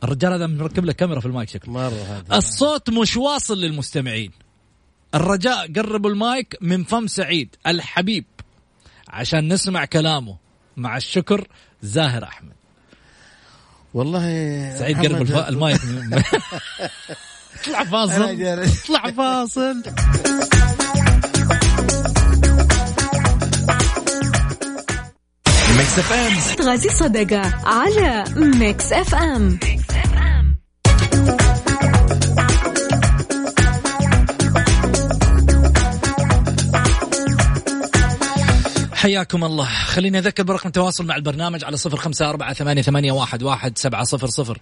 [0.04, 1.74] الرجال هذا مركب لك كاميرا في المايك شكله.
[1.74, 4.32] مرة هذا الصوت مش واصل للمستمعين
[5.16, 8.26] الرجاء قربوا المايك من فم سعيد الحبيب
[9.08, 10.38] عشان نسمع كلامه.
[10.78, 11.48] مع الشكر
[11.82, 12.54] زاهر أحمد.
[13.94, 14.22] والله
[14.80, 15.36] سعيد قرب الف...
[15.36, 15.80] المايك
[17.62, 18.42] اطلع فاصل.
[18.44, 19.84] اطلع فاصل.
[25.78, 26.66] ميكس إف إم.
[26.66, 29.60] غازي صدقة على ميكس إف إم.
[39.00, 39.66] حياكم الله.
[39.66, 44.04] خليني أذكر برقم التواصل مع البرنامج على صفر خمسة أربعة ثمانية, ثمانية واحد, واحد سبعة
[44.04, 44.58] صفر صفر.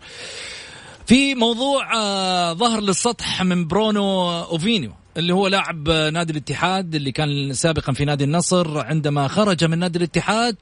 [1.06, 7.12] في موضوع آه، ظهر للسطح من برونو أوفيني اللي هو لاعب آه، نادي الاتحاد اللي
[7.12, 10.56] كان سابقا في نادي النصر عندما خرج من نادي الاتحاد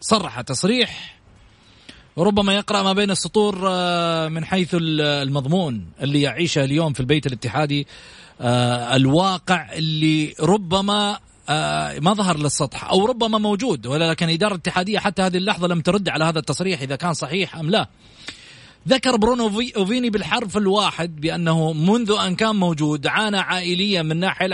[0.00, 1.18] صرح تصريح
[2.18, 7.26] ربما يقرأ ما بين السطور آه، من حيث ال- المضمون اللي يعيشه اليوم في البيت
[7.26, 7.86] الاتحادي
[8.94, 11.18] الواقع اللي ربما
[12.00, 16.24] ما ظهر للسطح أو ربما موجود ولكن الاداره الاتحاديه حتى هذه اللحظة لم ترد على
[16.24, 17.88] هذا التصريح إذا كان صحيح أم لا.
[18.88, 24.46] ذكر برونو في- اوفيني بالحرف الواحد بأنه منذ أن كان موجود عانى عائليا من ناحية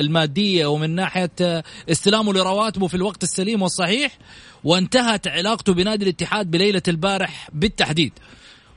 [0.00, 4.18] المادية ومن ناحية آه، استلامه لرواتبه في الوقت السليم والصحيح
[4.64, 8.12] وانتهت علاقته بنادي الاتحاد بليلة البارح بالتحديد.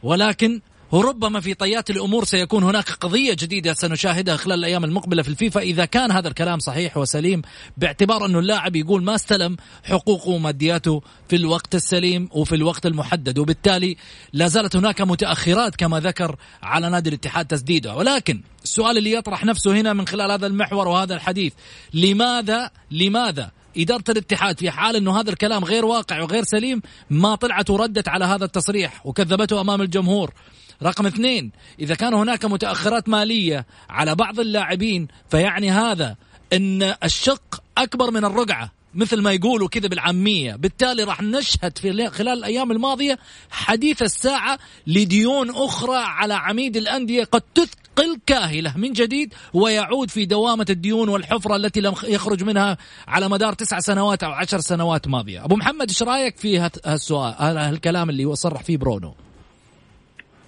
[0.04, 0.62] ولكن
[1.02, 5.62] ربما في طيات الأمور سيكون هناك قضية جديدة سنشاهدها خلال الأيام المقبلة في الفيفا.
[5.62, 7.42] إذا كان هذا الكلام صحيح وسليم
[7.78, 13.40] باعتبار انه اللاعب يقول ما استلم حقوقه ومادياته في الوقت السليم وفي الوقت المحدد.
[13.40, 13.98] وبالتالي
[14.34, 19.72] لا زالت هناك متأخرات كما ذكر على نادي الاتحاد تسديدها ولكن السؤال اللي يطرح نفسه
[19.72, 21.54] هنا من خلال هذا المحور وهذا الحديث
[21.94, 27.70] لماذا لماذا إدارة الاتحاد في حال أنه هذا الكلام غير واقع وغير سليم ما طلعت
[27.70, 30.34] وردت على هذا التصريح وكذبته أمام الجمهور؟
[30.84, 36.16] رقم اثنين إذا كان هناك متأخرات مالية على بعض اللاعبين فيعني هذا
[36.54, 40.56] أن الشق أكبر من الرقعة مثل ما يقولوا كذا بالعامية.
[40.56, 43.20] بالتالي راح نشهد في خلال الأيام الماضية
[43.52, 50.66] حديث الساعة لديون أخرى على عميد الأندية قد تثقل كاهلة من جديد ويعود في دوامة
[50.70, 55.46] الديون والحفرة التي لم يخرج منها على مدار تسع سنوات أو عشر سنوات ماضية.
[55.46, 59.16] أبو محمد إيش رأيك في هالسؤال هالكلام اللي صرح فيه برونو؟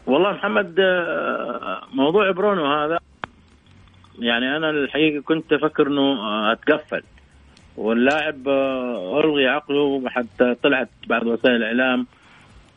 [0.07, 2.99] والله محمد آه، موضوع برونو هذا
[4.19, 7.03] يعني أنا الحقيقة كنت أفكر إنه أتقفل.
[7.77, 12.07] واللاعب آه، ألغي عقله حتى طلعت بعض وسائل الإعلام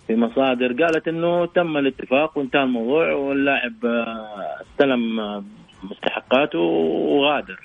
[0.07, 5.45] في مصادر قالت إنه تم الاتفاق وانتهى الموضوع واللاعب آه، استلم آه،
[5.83, 7.61] مستحقاته وغادر.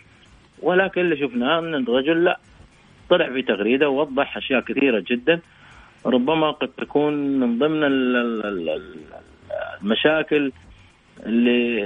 [0.61, 2.39] ولكن اللي شفناه ان الرجل لا.
[3.09, 5.39] طلع في تغريدة ووضح أشياء كثيرة جدا
[6.05, 7.83] ربما قد تكون من ضمن
[9.81, 10.51] المشاكل
[11.25, 11.83] اللي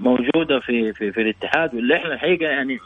[0.00, 2.78] موجودة في في في الاتحاد واللي إحنا الحقيقة يعني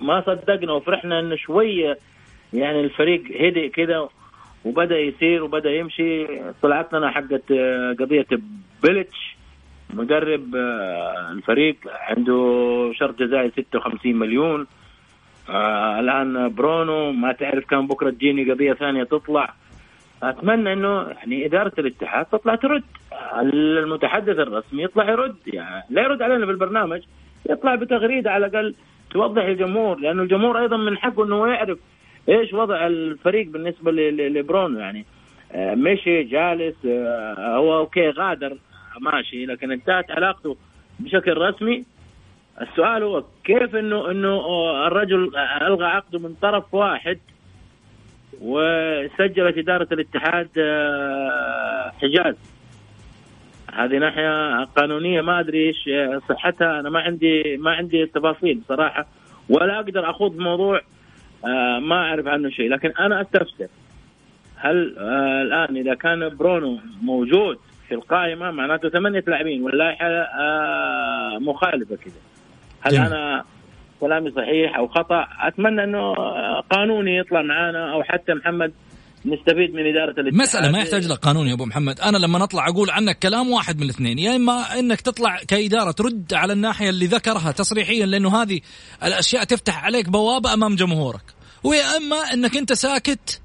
[0.00, 1.98] ما صدقنا وفرحنا انه شوية
[2.52, 4.08] يعني الفريق هدئ كده
[4.64, 6.26] وبدأ يسير وبدأ يمشي.
[6.62, 8.26] طلعت لنا حقت آه، قضية
[8.82, 9.36] بيلتش
[9.94, 14.66] مدرب آه، الفريق عنده شرط جزائي 56 مليون.
[15.48, 19.54] آه الآن برونو ما تعرف كان بكرة تجيني قضية ثانية تطلع.
[20.22, 22.82] أتمنى إنه يعني إدارة الاتحاد تطلع ترد.
[23.42, 27.02] المتحدث الرسمي يطلع يرد يعني لا يرد علينا بالبرنامج
[27.50, 28.74] يطلع بتغريدة على الأقل
[29.10, 31.78] توضح الجمهور لأنه الجمهور أيضا من حقه إنه يعرف
[32.28, 34.78] إيش وضع الفريق بالنسبة لبرونو.
[34.78, 35.04] يعني
[35.52, 38.56] آه، مشي جالس آه، هو أوكي غادر
[39.00, 40.56] ماشي لكن انتهت علاقته
[40.98, 41.84] بشكل رسمي.
[42.60, 44.40] السؤال هو كيف انه إنه
[44.86, 47.18] الرجل ألغى عقده من طرف واحد
[48.40, 52.34] وسجلت إدارة الاتحاد آه، حجاز.
[53.74, 55.88] هذه ناحية قانونية ما أدري إيش
[56.28, 56.80] صحتها.
[56.80, 59.06] أنا ما عندي ما عندي تفاصيل صراحة
[59.48, 60.80] ولا أقدر أخوض موضوع
[61.44, 62.70] آه، ما أعرف عنه شيء.
[62.70, 63.68] لكن أنا أستفسر
[64.56, 71.96] هل آه، الآن إذا كان برونو موجود في القائمة معناته ثمانية لاعبين واللائحة آه، مخالفة
[71.96, 72.14] كذا.
[72.80, 73.42] هل جميل.
[74.00, 76.14] كلامي صحيح أو خطأ أتمنى إنه
[76.70, 78.72] قانوني يطلع معانا أو حتى محمد
[79.24, 80.34] نستفيد من إدارة الاتحاد.
[80.34, 82.00] مسألة ما يحتاج لك قانون يا أبو محمد.
[82.00, 86.34] أنا لما نطلع أقول عنك كلام واحد من الاثنين يا إما إنك تطلع كإدارة ترد
[86.34, 88.60] على الناحية اللي ذكرها تصريحيا لأنه هذه
[89.04, 91.22] الأشياء تفتح عليك بوابة أمام جمهورك.
[91.64, 93.40] ويا إما إنك أنت ساكت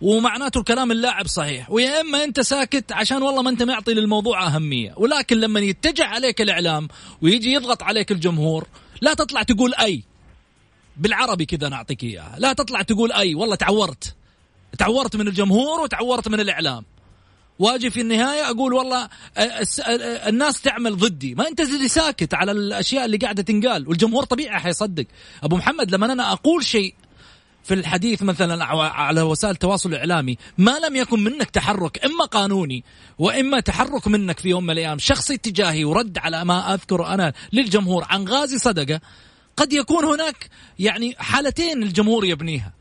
[0.00, 1.70] ومعناته الكلام اللاعب صحيح.
[1.70, 4.94] ويا إما أنت ساكت عشان والله ما أنت معطي للموضوع أهمية.
[4.96, 6.88] ولكن لما يتجه عليك الإعلام
[7.22, 8.66] ويجي يضغط عليك الجمهور
[9.02, 10.02] لا تطلع تقول أي.
[10.96, 12.36] بالعربي كذا نعطيك إياها.
[12.38, 13.34] لا تطلع تقول أي.
[13.34, 14.14] والله تعورت.
[14.78, 16.84] تعورت من الجمهور وتعورت من الإعلام.
[17.58, 19.08] واجي في النهاية أقول والله
[20.28, 21.34] الناس تعمل ضدي.
[21.34, 23.88] ما أنت اللي ساكت على الأشياء اللي قاعدة تنقال.
[23.88, 25.06] والجمهور طبيعي حيصدق.
[25.42, 26.94] أبو محمد لما أنا أقول شيء
[27.64, 32.84] في الحديث مثلا على وسائل التواصل الإعلامي ما لم يكن منك تحرك إما قانوني
[33.18, 38.06] وإما تحرك منك في يوم من الأيام شخصي تجاهي ورد على ما أذكر أنا للجمهور
[38.10, 39.00] عن غازي صدقة
[39.56, 40.48] قد يكون هناك
[40.78, 42.72] يعني حالتين الجمهور يبنيها.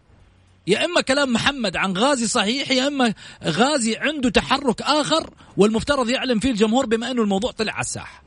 [0.68, 3.14] يا إما كلام محمد عن غازي صحيح يا إما
[3.44, 8.24] غازي عنده تحرك آخر والمفترض يعلم فيه الجمهور بما إنه الموضوع طلع على الساحة.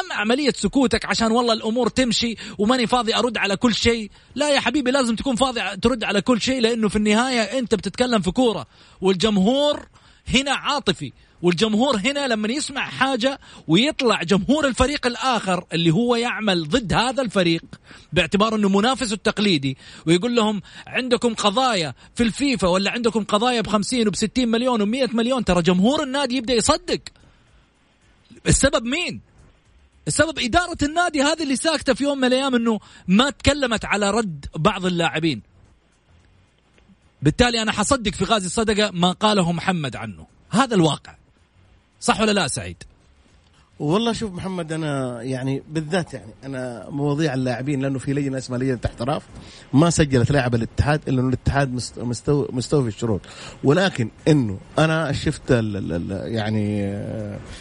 [0.00, 4.60] اما عملية سكوتك عشان والله الأمور تمشي وماني فاضي أرد على كل شيء؟ لا يا
[4.60, 8.66] حبيبي لازم تكون فاضي ترد على كل شيء لأنه في النهاية أنت بتتكلم في كورة.
[9.00, 9.88] والجمهور
[10.34, 11.12] هنا عاطفي.
[11.42, 17.64] والجمهور هنا لما يسمع حاجة ويطلع جمهور الفريق الآخر اللي هو يعمل ضد هذا الفريق
[18.12, 24.48] باعتبار أنه منافسه التقليدي ويقول لهم عندكم قضايا في الفيفا ولا عندكم قضايا بخمسين وبستين
[24.48, 27.00] مليون ومئة مليون؟ ترى جمهور النادي يبدأ يصدق.
[28.46, 29.20] السبب مين؟
[30.08, 34.46] السبب إدارة النادي هذه اللي ساكتة في يوم من الأيام أنه ما تكلمت على رد
[34.56, 35.42] بعض اللاعبين.
[37.22, 40.26] بالتالي أنا حصدق في غازي الصدقة ما قاله محمد عنه.
[40.50, 41.16] هذا الواقع.
[42.00, 42.82] صح ولا لا سعيد؟
[43.78, 48.78] والله شوف محمد أنا يعني بالذات يعني أنا مواضيع اللاعبين لأنه في لجنة اسمها لجنة
[48.86, 49.22] احتراف
[49.72, 53.20] ما سجلت لاعب الاتحاد إلا إنه الاتحاد مستوى مستوفي الشروط.
[53.64, 56.96] ولكن إنه أنا شفت يعني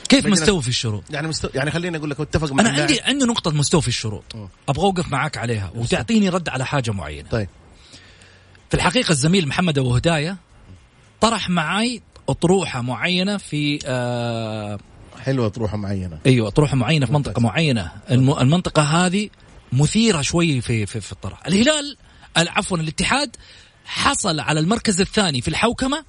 [0.09, 3.51] كيف مستوفي الشروط؟ يعني مستو يعني خليني أقول لك اتفق مع أنا عندي عندي نقطة
[3.51, 4.23] مستوفي الشروط.
[4.69, 7.29] أبغى أوقف معاك عليها وتعطيني رد على حاجة معينة.
[7.29, 7.49] طيب.
[8.69, 10.37] في الحقيقة الزميل محمد أبو هداية
[11.21, 14.79] طرح معي أطروحة معينة في آه
[15.27, 16.19] حلوة اطروحه معينة.
[16.25, 17.91] أيوه اطروحه معينة في منطقة معينة.
[18.11, 19.29] المنطقة هذه
[19.71, 21.97] مثيرة شوي في في, في الطرح الهلال
[22.37, 23.35] عفوا الاتحاد
[23.85, 26.05] حصل على المركز الثاني في الحوكمة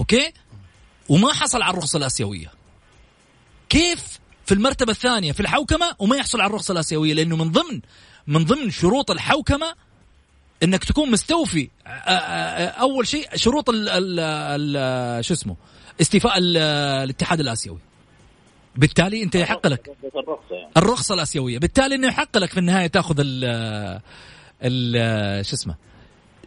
[0.00, 0.32] أوكي؟
[1.08, 2.52] وما حصل على الرخصة الآسيوية.
[3.68, 7.80] كيف في المرتبة الثانية في الحوكمة وما يحصل على الرخصة الآسيوية؟ لأنه من ضمن
[8.26, 9.74] من ضمن شروط الحوكمة
[10.62, 11.68] إنك تكون مستوفي
[12.80, 15.56] أول شيء شروط ال ال شو اسمه؟
[16.00, 16.56] استيفاء ال-
[17.04, 17.78] الاتحاد الآسيوي.
[18.76, 19.96] بالتالي أنت يحق لك.
[20.76, 21.58] الرخصة الآسيوية.
[21.58, 23.44] بالتالي إنه يحق لك في النهاية تأخذ ال
[24.62, 25.74] ال شو اسمه؟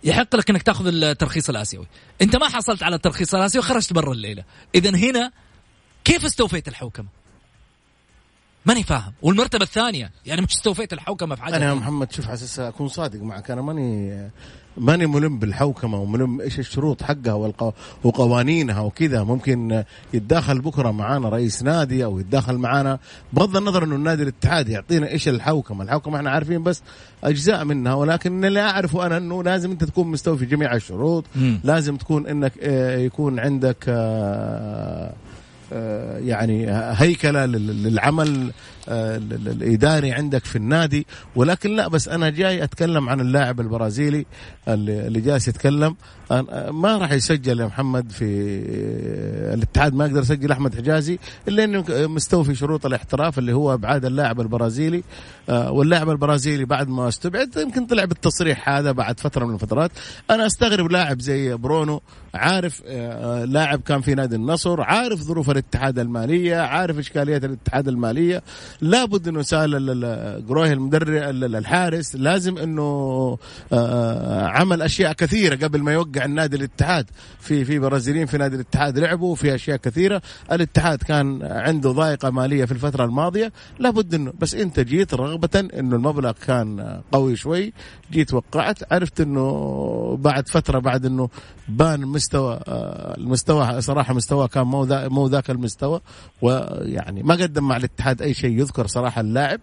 [0.04, 1.88] يحق لك إنك تأخذ الترخيص الآسيوي.
[2.22, 4.44] أنت ما حصلت على الترخيص الآسيوي خرجت برا الليلة.
[4.76, 5.32] اذا هنا
[6.04, 7.08] كيف استوفيت الحوكمة؟
[8.66, 9.14] ماني فاهم.
[9.22, 11.74] والمرتبة الثانية يعني مش استوفيت الحوكمة في حاجة أنا يا.
[11.74, 13.52] محمد شوف حاسس اكون صادق معك.
[13.52, 14.30] أنا ماني
[14.78, 17.72] ماني ملم بالحوكمة وملم إيش الشروط حقها والقو...
[18.04, 19.24] وقوانينها وكذا.
[19.24, 23.00] ممكن يتداخل بكرة معانا رئيس نادي أو يتداخل معانا
[23.34, 26.82] بغض النظر إنه النادي الاتحاد يعطينا إيش الحوكمة، الحوكمة إحنا عارفين بس
[27.24, 27.94] أجزاء منها.
[27.94, 31.60] ولكن اللي أعرفه أنا إنه لازم أنت تكون مستوفي جميع الشروط، مم.
[31.64, 35.14] لازم تكون إنك آه، يكون عندك آه،
[36.20, 38.52] يعني هيكلة لل- للعمل آه،
[38.88, 41.06] الإداري عندك في النادي.
[41.36, 44.26] ولكن لا بس أنا جاي أتكلم عن اللاعب البرازيلي
[44.68, 45.96] اللي جالس يتكلم.
[46.72, 48.26] ما راح يسجل يا محمد في
[49.54, 54.42] الاتحاد ما يقدر يسجل أحمد حجازي إلا إنه مستوفي شروط الاحتراف اللي هو أبعاد اللاعب
[54.42, 55.04] البرازيلي.
[55.50, 59.92] آه، واللاعب البرازيلي بعد ما استبعد يمكن طلع بالتصريح هذا بعد فترة من الفترات.
[60.30, 62.02] أنا أستغرب لاعب زي برونو
[62.34, 68.44] عارف آه، لاعب كان في نادي النصر عارف ظروف الاتحاد المالية عارف إشكاليات الاتحاد المالية.
[68.82, 72.84] لابد إنه سأل ال- ال- جروهي المدرب ال- ال- الحارس لازم إنه
[73.74, 77.10] آه، عمل أشياء كثيرة قبل ما يوقع النادي الاتحاد.
[77.40, 80.22] في في برازيليين في نادي الاتحاد لعبوا في أشياء كثيرة.
[80.52, 83.52] الاتحاد كان عنده ضائقة مالية في الفترة الماضية.
[83.80, 87.74] لابد إنه بس أنت جيت رغبة إنه المبلغ كان قوي شوي.
[88.12, 91.30] جيت وقعت عرفت إنه بعد فترة بعد إنه
[91.68, 96.02] بان مستوى آه، المستوى صراحة مستوى كان مو مو ذاك المستوى.
[96.42, 99.60] ويعني ما قدم مع الاتحاد أي شيء يذكر صراحة اللاعب.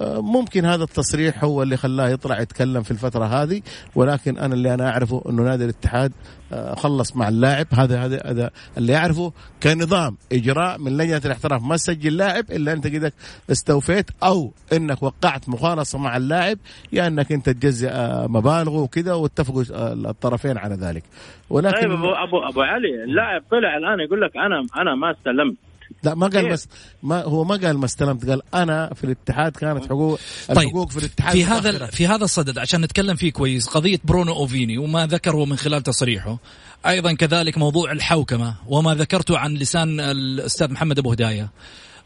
[0.00, 3.62] آه، ممكن هذا التصريح هو اللي خلاه يطلع يتكلم في الفترة هذه
[3.94, 6.12] ولكن أنا اللي أنا أعرفه أنه نادي الاتحاد
[6.52, 7.66] آه، خلص مع اللاعب.
[7.72, 11.62] هذا هذا هذا اللي أعرفه كنظام إجراء من لجنة الاحتراف.
[11.62, 13.12] ما تسجل لاعب إلا أنت كده
[13.50, 16.58] استوفيت أو أنك وقعت مخالصة مع اللاعب
[16.92, 19.64] يا أنك أنت تجزئ آه، مبالغه وكذا واتفقوا
[20.10, 21.02] الطرفين على ذلك.
[21.50, 25.56] ولكن طيب ابو ابو أبو علي اللاعب طلع الآن يقول لك أنا أنا ما استلمت.
[26.04, 26.68] لا ما قال؟ مس
[27.02, 30.98] ما هو ما قال ما استلمت قال أنا في الاتحاد كانت حقوق طيب الحقوق في
[30.98, 31.86] الاتحاد في هذا متأخرة.
[31.86, 36.38] في هذا الصدد عشان نتكلم فيه كويس قضية برونو اوفيني وما ذكره من خلال تصريحه
[36.86, 41.48] أيضا كذلك موضوع الحوكمة وما ذكرته عن لسان الأستاذ محمد أبو هداية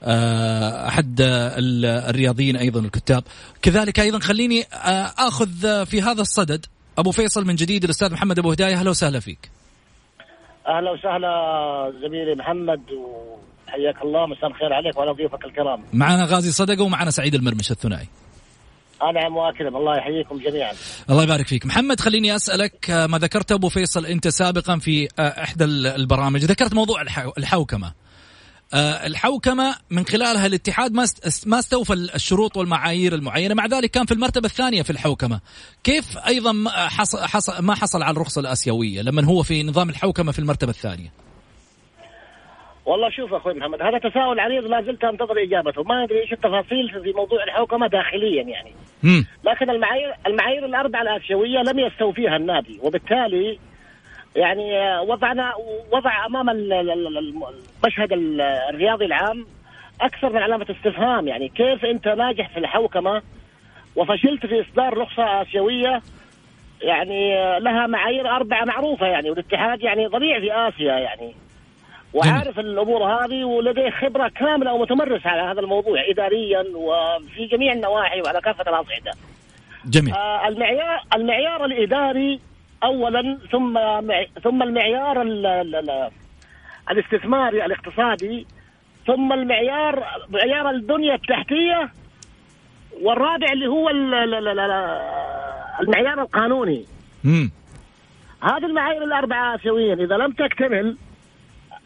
[0.02, 3.24] آه، أحد ال- الرياضيين أيضا الكتاب
[3.62, 6.66] كذلك أيضا خليني آه، آخذ في هذا الصدد
[6.98, 9.50] أبو فيصل من جديد الأستاذ محمد أبو هداية أهلا وسهلا فيك
[10.68, 11.32] أهلا وسهلا
[12.02, 12.80] زميلي محمد
[13.68, 15.84] وحياك الله مساء الخير عليك وعلى ضيوفك الكرام.
[15.92, 18.08] معنا غازي صدقة ومعنا سعيد المرمش الثنائي.
[19.02, 20.72] انعم واكرم الله يحييكم جميعا.
[21.10, 21.66] الله يبارك فيك.
[21.66, 26.44] محمد خليني أسألك آه، ما ذكرته أبو فيصل أنت سابقا في آه، إحدى ال- البرامج؟
[26.44, 27.92] ذكرت موضوع الحو- الحوكمة.
[28.74, 31.06] آه، الحوكمة من خلالها الاتحاد ما
[31.46, 33.54] ما استوفى الشروط والمعايير المعينة.
[33.54, 35.40] مع ذلك كان في المرتبة الثانية في الحوكمة.
[35.84, 40.38] كيف أيضا ما حصل, ما حصل على الرخصة الآسيوية لما هو في نظام الحوكمة في
[40.38, 41.12] المرتبة الثانية؟
[42.88, 46.90] والله شوف أخوي محمد هذا تساؤل عريض لا زلت أنتظر إجابته ما أدري إيش التفاصيل
[47.04, 48.72] في موضوع الحوكمة داخليا يعني.
[49.02, 49.26] مم.
[49.44, 53.58] لكن المعايير المعايير الأربعة الآسيوية لم يستوفيها النادي وبالتالي
[54.36, 55.52] يعني وضعنا
[55.92, 57.44] وضع أمام ال- ال- ال- الم-
[57.84, 59.46] المشهد ال- الرياضي العام
[60.00, 61.48] أكثر من علامة استفهام يعني.
[61.48, 63.22] كيف أنت ناجح في الحوكمة
[63.96, 66.02] وفشلت في إصدار رخصة آسيوية؟
[66.82, 71.34] يعني لها معايير أربعة معروفة يعني والاتحاد يعني ضليع في آسيا يعني.
[72.14, 78.40] وعارف الأمور هذه ولديه خبرة كاملة ومتمرس على هذا الموضوع اداريا وفي جميع النواحي وعلى
[78.40, 79.10] كافة الاصعده.
[79.86, 82.40] جميل آه، المعيار المعيار الإداري
[82.84, 83.78] اولا ثم
[84.44, 86.10] ثم المعيار ال ال ال
[86.90, 88.46] الاستثماري الاقتصادي
[89.06, 91.90] ثم المعيار معيار البنية التحتية
[93.02, 95.00] والرابع اللي هو ال- ال- ال- ال-
[95.80, 96.84] المعيار القانوني
[97.24, 97.50] مم.
[98.42, 100.96] هذه المعايير الأربعة اسيويا إذا لم تكتمل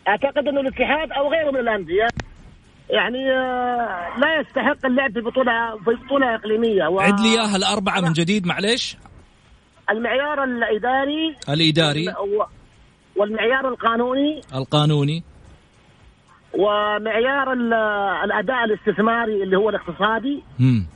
[0.09, 2.09] أعتقد أنه الاتحاد أو غيره من الأندية
[2.91, 6.87] يعني آه، لا يستحق اللعب في بطولة في بطولة إقليمية.
[6.87, 8.97] و- عد لي إياها الأربعة من جديد معليش.
[9.91, 12.09] المعيار الإداري الإداري.
[12.09, 12.43] و-
[13.17, 14.41] والمعيار القانوني.
[14.55, 15.23] القانوني.
[16.55, 17.75] ومعيار ال-
[18.25, 20.43] الأداء الاستثماري اللي هو الاقتصادي.
[20.59, 20.87] مم.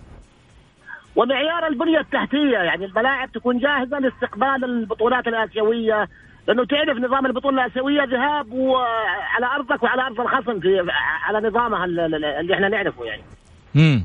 [1.17, 2.59] ومعيار البنية التحتية.
[2.59, 6.09] يعني الملاعب تكون جاهزة لاستقبال البطولات الآسيوية
[6.49, 10.61] لأنه تعرف نظام البطولة الأسيوية ذهاب وعلى أرضك وعلى أرض الخصم
[11.25, 13.23] على نظامها ال- ال- اللي إحنا نعرفه يعني
[13.75, 14.05] مم.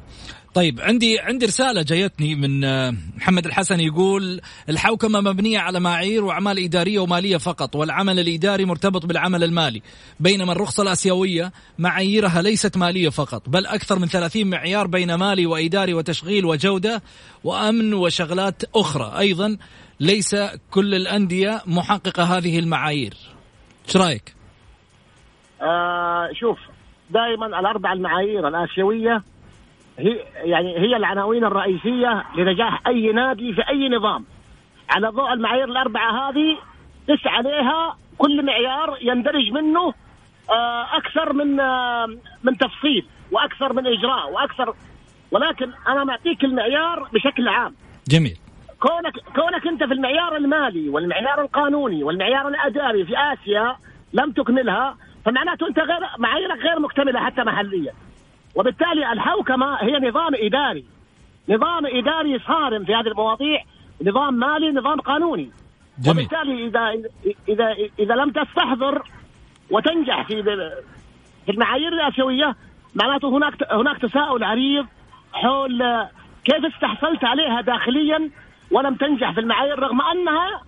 [0.53, 6.63] طيب عندي عندي رسالة جايتني من آه، محمد الحسن يقول الحوكمة مبنية على معايير وأعمال
[6.63, 9.81] إدارية ومالية فقط والعمل الإداري مرتبط بالعمل المالي
[10.19, 15.93] بينما الرخصة الآسيوية معاييرها ليست مالية فقط بل أكثر من 30 معيار بين مالي وإداري
[15.93, 17.01] وتشغيل وجودة
[17.43, 19.57] وأمن وشغلات أخرى أيضا
[20.01, 20.35] ليس
[20.71, 23.13] كل الأندية محققة هذه المعايير.
[23.87, 24.35] إيش رأيك؟
[25.61, 26.59] آه شوف
[27.09, 29.23] دائما الأربع المعايير الآسيوية
[29.99, 34.25] هي يعني هي العناوين الرئيسية لنجاح أي نادي في أي نظام.
[34.89, 36.57] على ضوء المعايير الأربعة هذه
[37.09, 39.93] قس عليها كل معيار يندرج منه
[40.49, 42.07] آه أكثر من آه
[42.43, 44.75] من تفصيل وأكثر من إجراء وأكثر.
[45.31, 47.75] ولكن أنا معطيك المعيار بشكل عام.
[48.07, 48.40] جميل.
[48.81, 53.75] كونك كونك انت في المعيار المالي والمعيار القانوني والمعيار الاداري في آسيا
[54.13, 57.93] لم تكملها فمعناته أنت غير معاييرك غير مكتملة حتى محليا.
[58.55, 60.85] وبالتالي الحوكمة هي نظام إداري.
[61.49, 63.63] نظام إداري صارم في هذه المواضيع
[64.01, 65.51] نظام مالي نظام قانوني.
[65.99, 66.25] جميل.
[66.25, 67.09] وبالتالي اذا
[67.49, 69.03] اذا إذا لم تستحضر
[69.71, 70.43] وتنجح في
[71.45, 72.55] في المعايير الآسيوية
[72.95, 74.85] معناته هناك هناك تساؤل عريض
[75.33, 75.83] حول
[76.45, 78.29] كيف استحصلت عليها داخليا
[78.71, 80.61] ولم تنجح في المعايير رغم أنها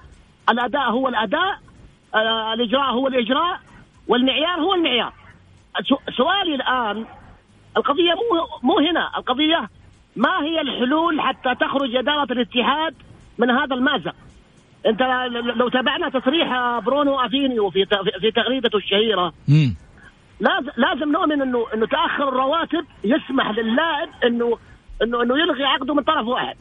[0.49, 1.59] الأداء هو الأداء
[2.15, 3.59] آه، الإجراء هو الإجراء
[4.07, 5.13] والمعيار هو المعيار.
[6.17, 7.05] سؤالي الآن
[7.77, 9.69] القضية مو مو هنا القضية
[10.15, 12.95] ما هي الحلول حتى تخرج إدارة الاتحاد
[13.37, 14.15] من هذا المأزق؟
[14.85, 15.01] أنت
[15.55, 17.85] لو تابعنا تصريح برونو أفينيو في
[18.21, 19.75] في تغريدته الشهيرة مم.
[20.39, 24.57] لازم لازم نؤمن انه إنه تأخر الرواتب يسمح للاعب انه
[25.03, 26.55] انه إنه يلغي عقده من طرف واحد.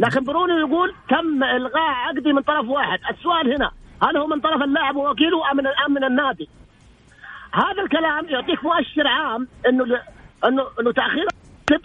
[0.00, 2.98] لكن برونو يقول تم إلغاء عقدي من طرف واحد.
[3.10, 3.70] السؤال هنا
[4.02, 6.48] هل هو من طرف اللاعب ووكيله أم من أم من النادي؟
[7.52, 10.00] هذا الكلام يعطيك مؤشر عام إنه ل-
[10.44, 11.26] انه إنه تأخير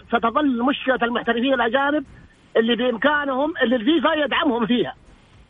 [0.08, 2.04] ستظل مشكلة المحترفين الأجانب
[2.56, 4.94] اللي بإمكانهم اللي الفيفا يدعمهم فيها.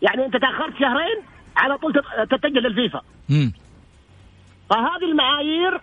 [0.03, 1.17] يعني أنت تأخرت شهرين
[1.57, 3.01] على طول تت- تتجه للفيفا.
[3.29, 3.53] مم.
[4.71, 5.81] فهذه المعايير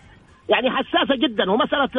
[0.50, 1.90] يعني حساسة جدا ومساله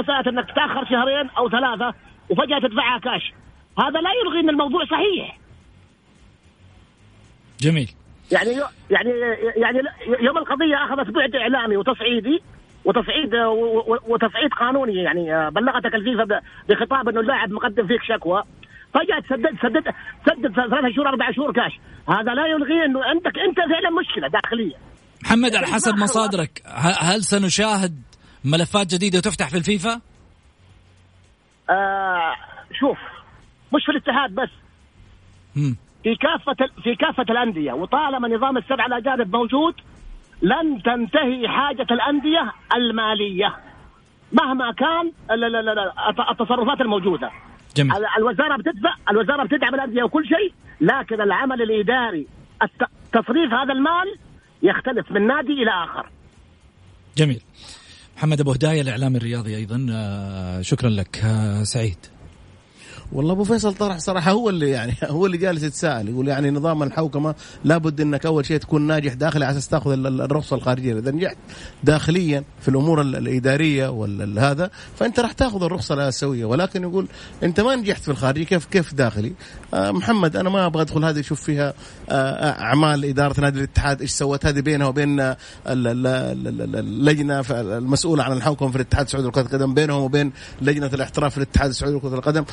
[0.00, 1.94] مسألة إنك تتاخر شهرين أو ثلاثة
[2.30, 3.32] وفجأة تدفعها كاش.
[3.78, 5.38] هذا لا يلغي إن الموضوع صحيح.
[7.60, 7.90] جميل.
[8.32, 8.50] يعني
[8.90, 9.10] يعني
[9.56, 9.78] يعني
[10.20, 12.42] يوم القضية أخذت بعد إعلامي وتصعيدي
[12.84, 13.34] وتصعيد
[14.08, 18.42] وتصعيد قانوني يعني بلغتك الفيفا بخطاب إنه اللاعب مقدم فيك شكوى.
[18.94, 19.94] فجأة تسدد سدد
[20.26, 21.72] سدد ثلاثة شهور أربع شهور كاش.
[22.08, 24.74] هذا لا يلغي إنه عندك أنت فعلا مشكلة داخليه
[25.24, 26.62] محمد على حسب مصادرك
[27.00, 28.02] هل سنشاهد
[28.44, 30.00] ملفات جديدة تفتح في الفيفا؟
[31.70, 32.34] آه
[32.80, 32.98] شوف
[33.74, 34.48] مش في الاتحاد بس.
[35.56, 35.76] مم.
[36.02, 37.72] في كافة في كافة الأندية.
[37.72, 39.74] وطالما نظام السبع الأجانب موجود
[40.42, 43.56] لن تنتهي حاجة الأندية المالية.
[44.32, 47.30] مهما كان ال- ال- ال- الت- التصرفات الموجودة.
[47.76, 47.92] جميل.
[47.96, 52.26] ال- الوزارة بتدفع الوزارة بتدعم الأندية وكل شيء لكن العمل الإداري
[52.62, 54.16] الت- تصريف هذا المال
[54.62, 56.08] يختلف من نادي إلى آخر.
[57.16, 57.40] جميل.
[58.16, 59.86] محمد أبو هداية الاعلامي الرياضي أيضا.
[59.92, 61.18] آه، شكرا لك.
[61.24, 61.96] آه، سعيد.
[63.12, 66.82] والله أبو فيصل طرح صراحة هو اللي يعني هو اللي جالس يتساءل يقول يعني نظام
[66.82, 67.34] الحوكمة
[67.64, 70.98] لابد إنك أول شيء تكون ناجح داخلي على أساس تاخذ ال- ال- الرخصة الخارجية.
[70.98, 71.36] إذا نجحت
[71.84, 77.06] داخليا في الأمور ال- الإدارية وهذا فأنت راح تأخذ الرخصة الاسيويه ولكن يقول
[77.42, 79.32] أنت ما نجحت في الخارجي كيف كيف داخلي؟
[79.74, 81.74] آه محمد أنا ما أبغى أدخل هذه أشوف فيها
[82.10, 85.36] آه أعمال إدارة نادي الاتحاد إيش سوت هذه بينها وبين آه،
[85.66, 90.32] ال- ال- ال- ال- اللجنة المسؤولة عن الحوكمة في الاتحاد السعودي لكرة القدم بينهم وبين
[90.62, 92.44] لجنة الاحتراف في الاتحاد السعودي لكرة القدم.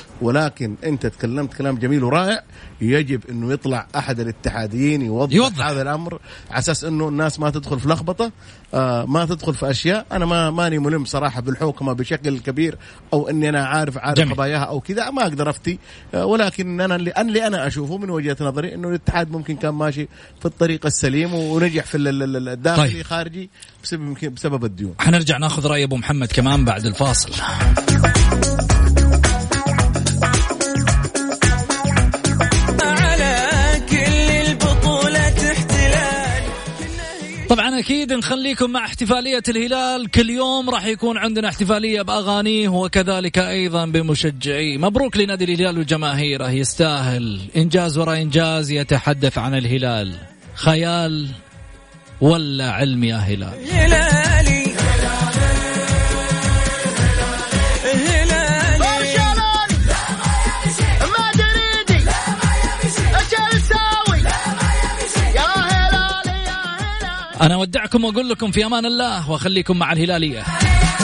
[0.44, 2.44] ولكن انت تكلمت كلام جميل ورائع
[2.82, 5.66] يجب انه يطلع احد الاتحاديين يوضح, يوضح.
[5.68, 6.20] هذا الامر
[6.50, 8.32] على أساس انه الناس ما تدخل في لخبطة
[8.74, 12.78] آه ما تدخل في أشياء أنا ما ماني ملم صراحة بالحوكمه بشكل كبير
[13.14, 14.34] أو إني أنا عارف عارف جميل.
[14.34, 15.80] قضاياها أو كذا ما أقدر أفتي
[16.14, 20.08] آه ولكن أنا اللي, اللي أنا أشوفه من وجهة نظري إنه الاتحاد ممكن كان ماشي
[20.40, 23.02] في الطريق السليم ونجح في ال- ال- ال- الداخلي طيب.
[23.04, 23.50] خارجي
[23.84, 27.32] بسبب بسبب الديون حنرجع ناخذ رأي أبو محمد كمان بعد الفاصل
[37.74, 40.12] طبعا أكيد نخليكم مع احتفالية الهلال.
[40.12, 47.40] كل يوم راح يكون عندنا احتفالية باغانيه وكذلك أيضا بمشجعيه مبروك لنادي الهلال وجماهيره يستاهل.
[47.58, 50.14] إنجاز وراء إنجاز يتحدث عن الهلال.
[50.54, 51.28] خيال
[52.22, 54.63] ولا علم يا هلال؟
[67.42, 70.44] أنا أودعكم وأقول لكم في أمان الله وأخليكم مع الهلالية.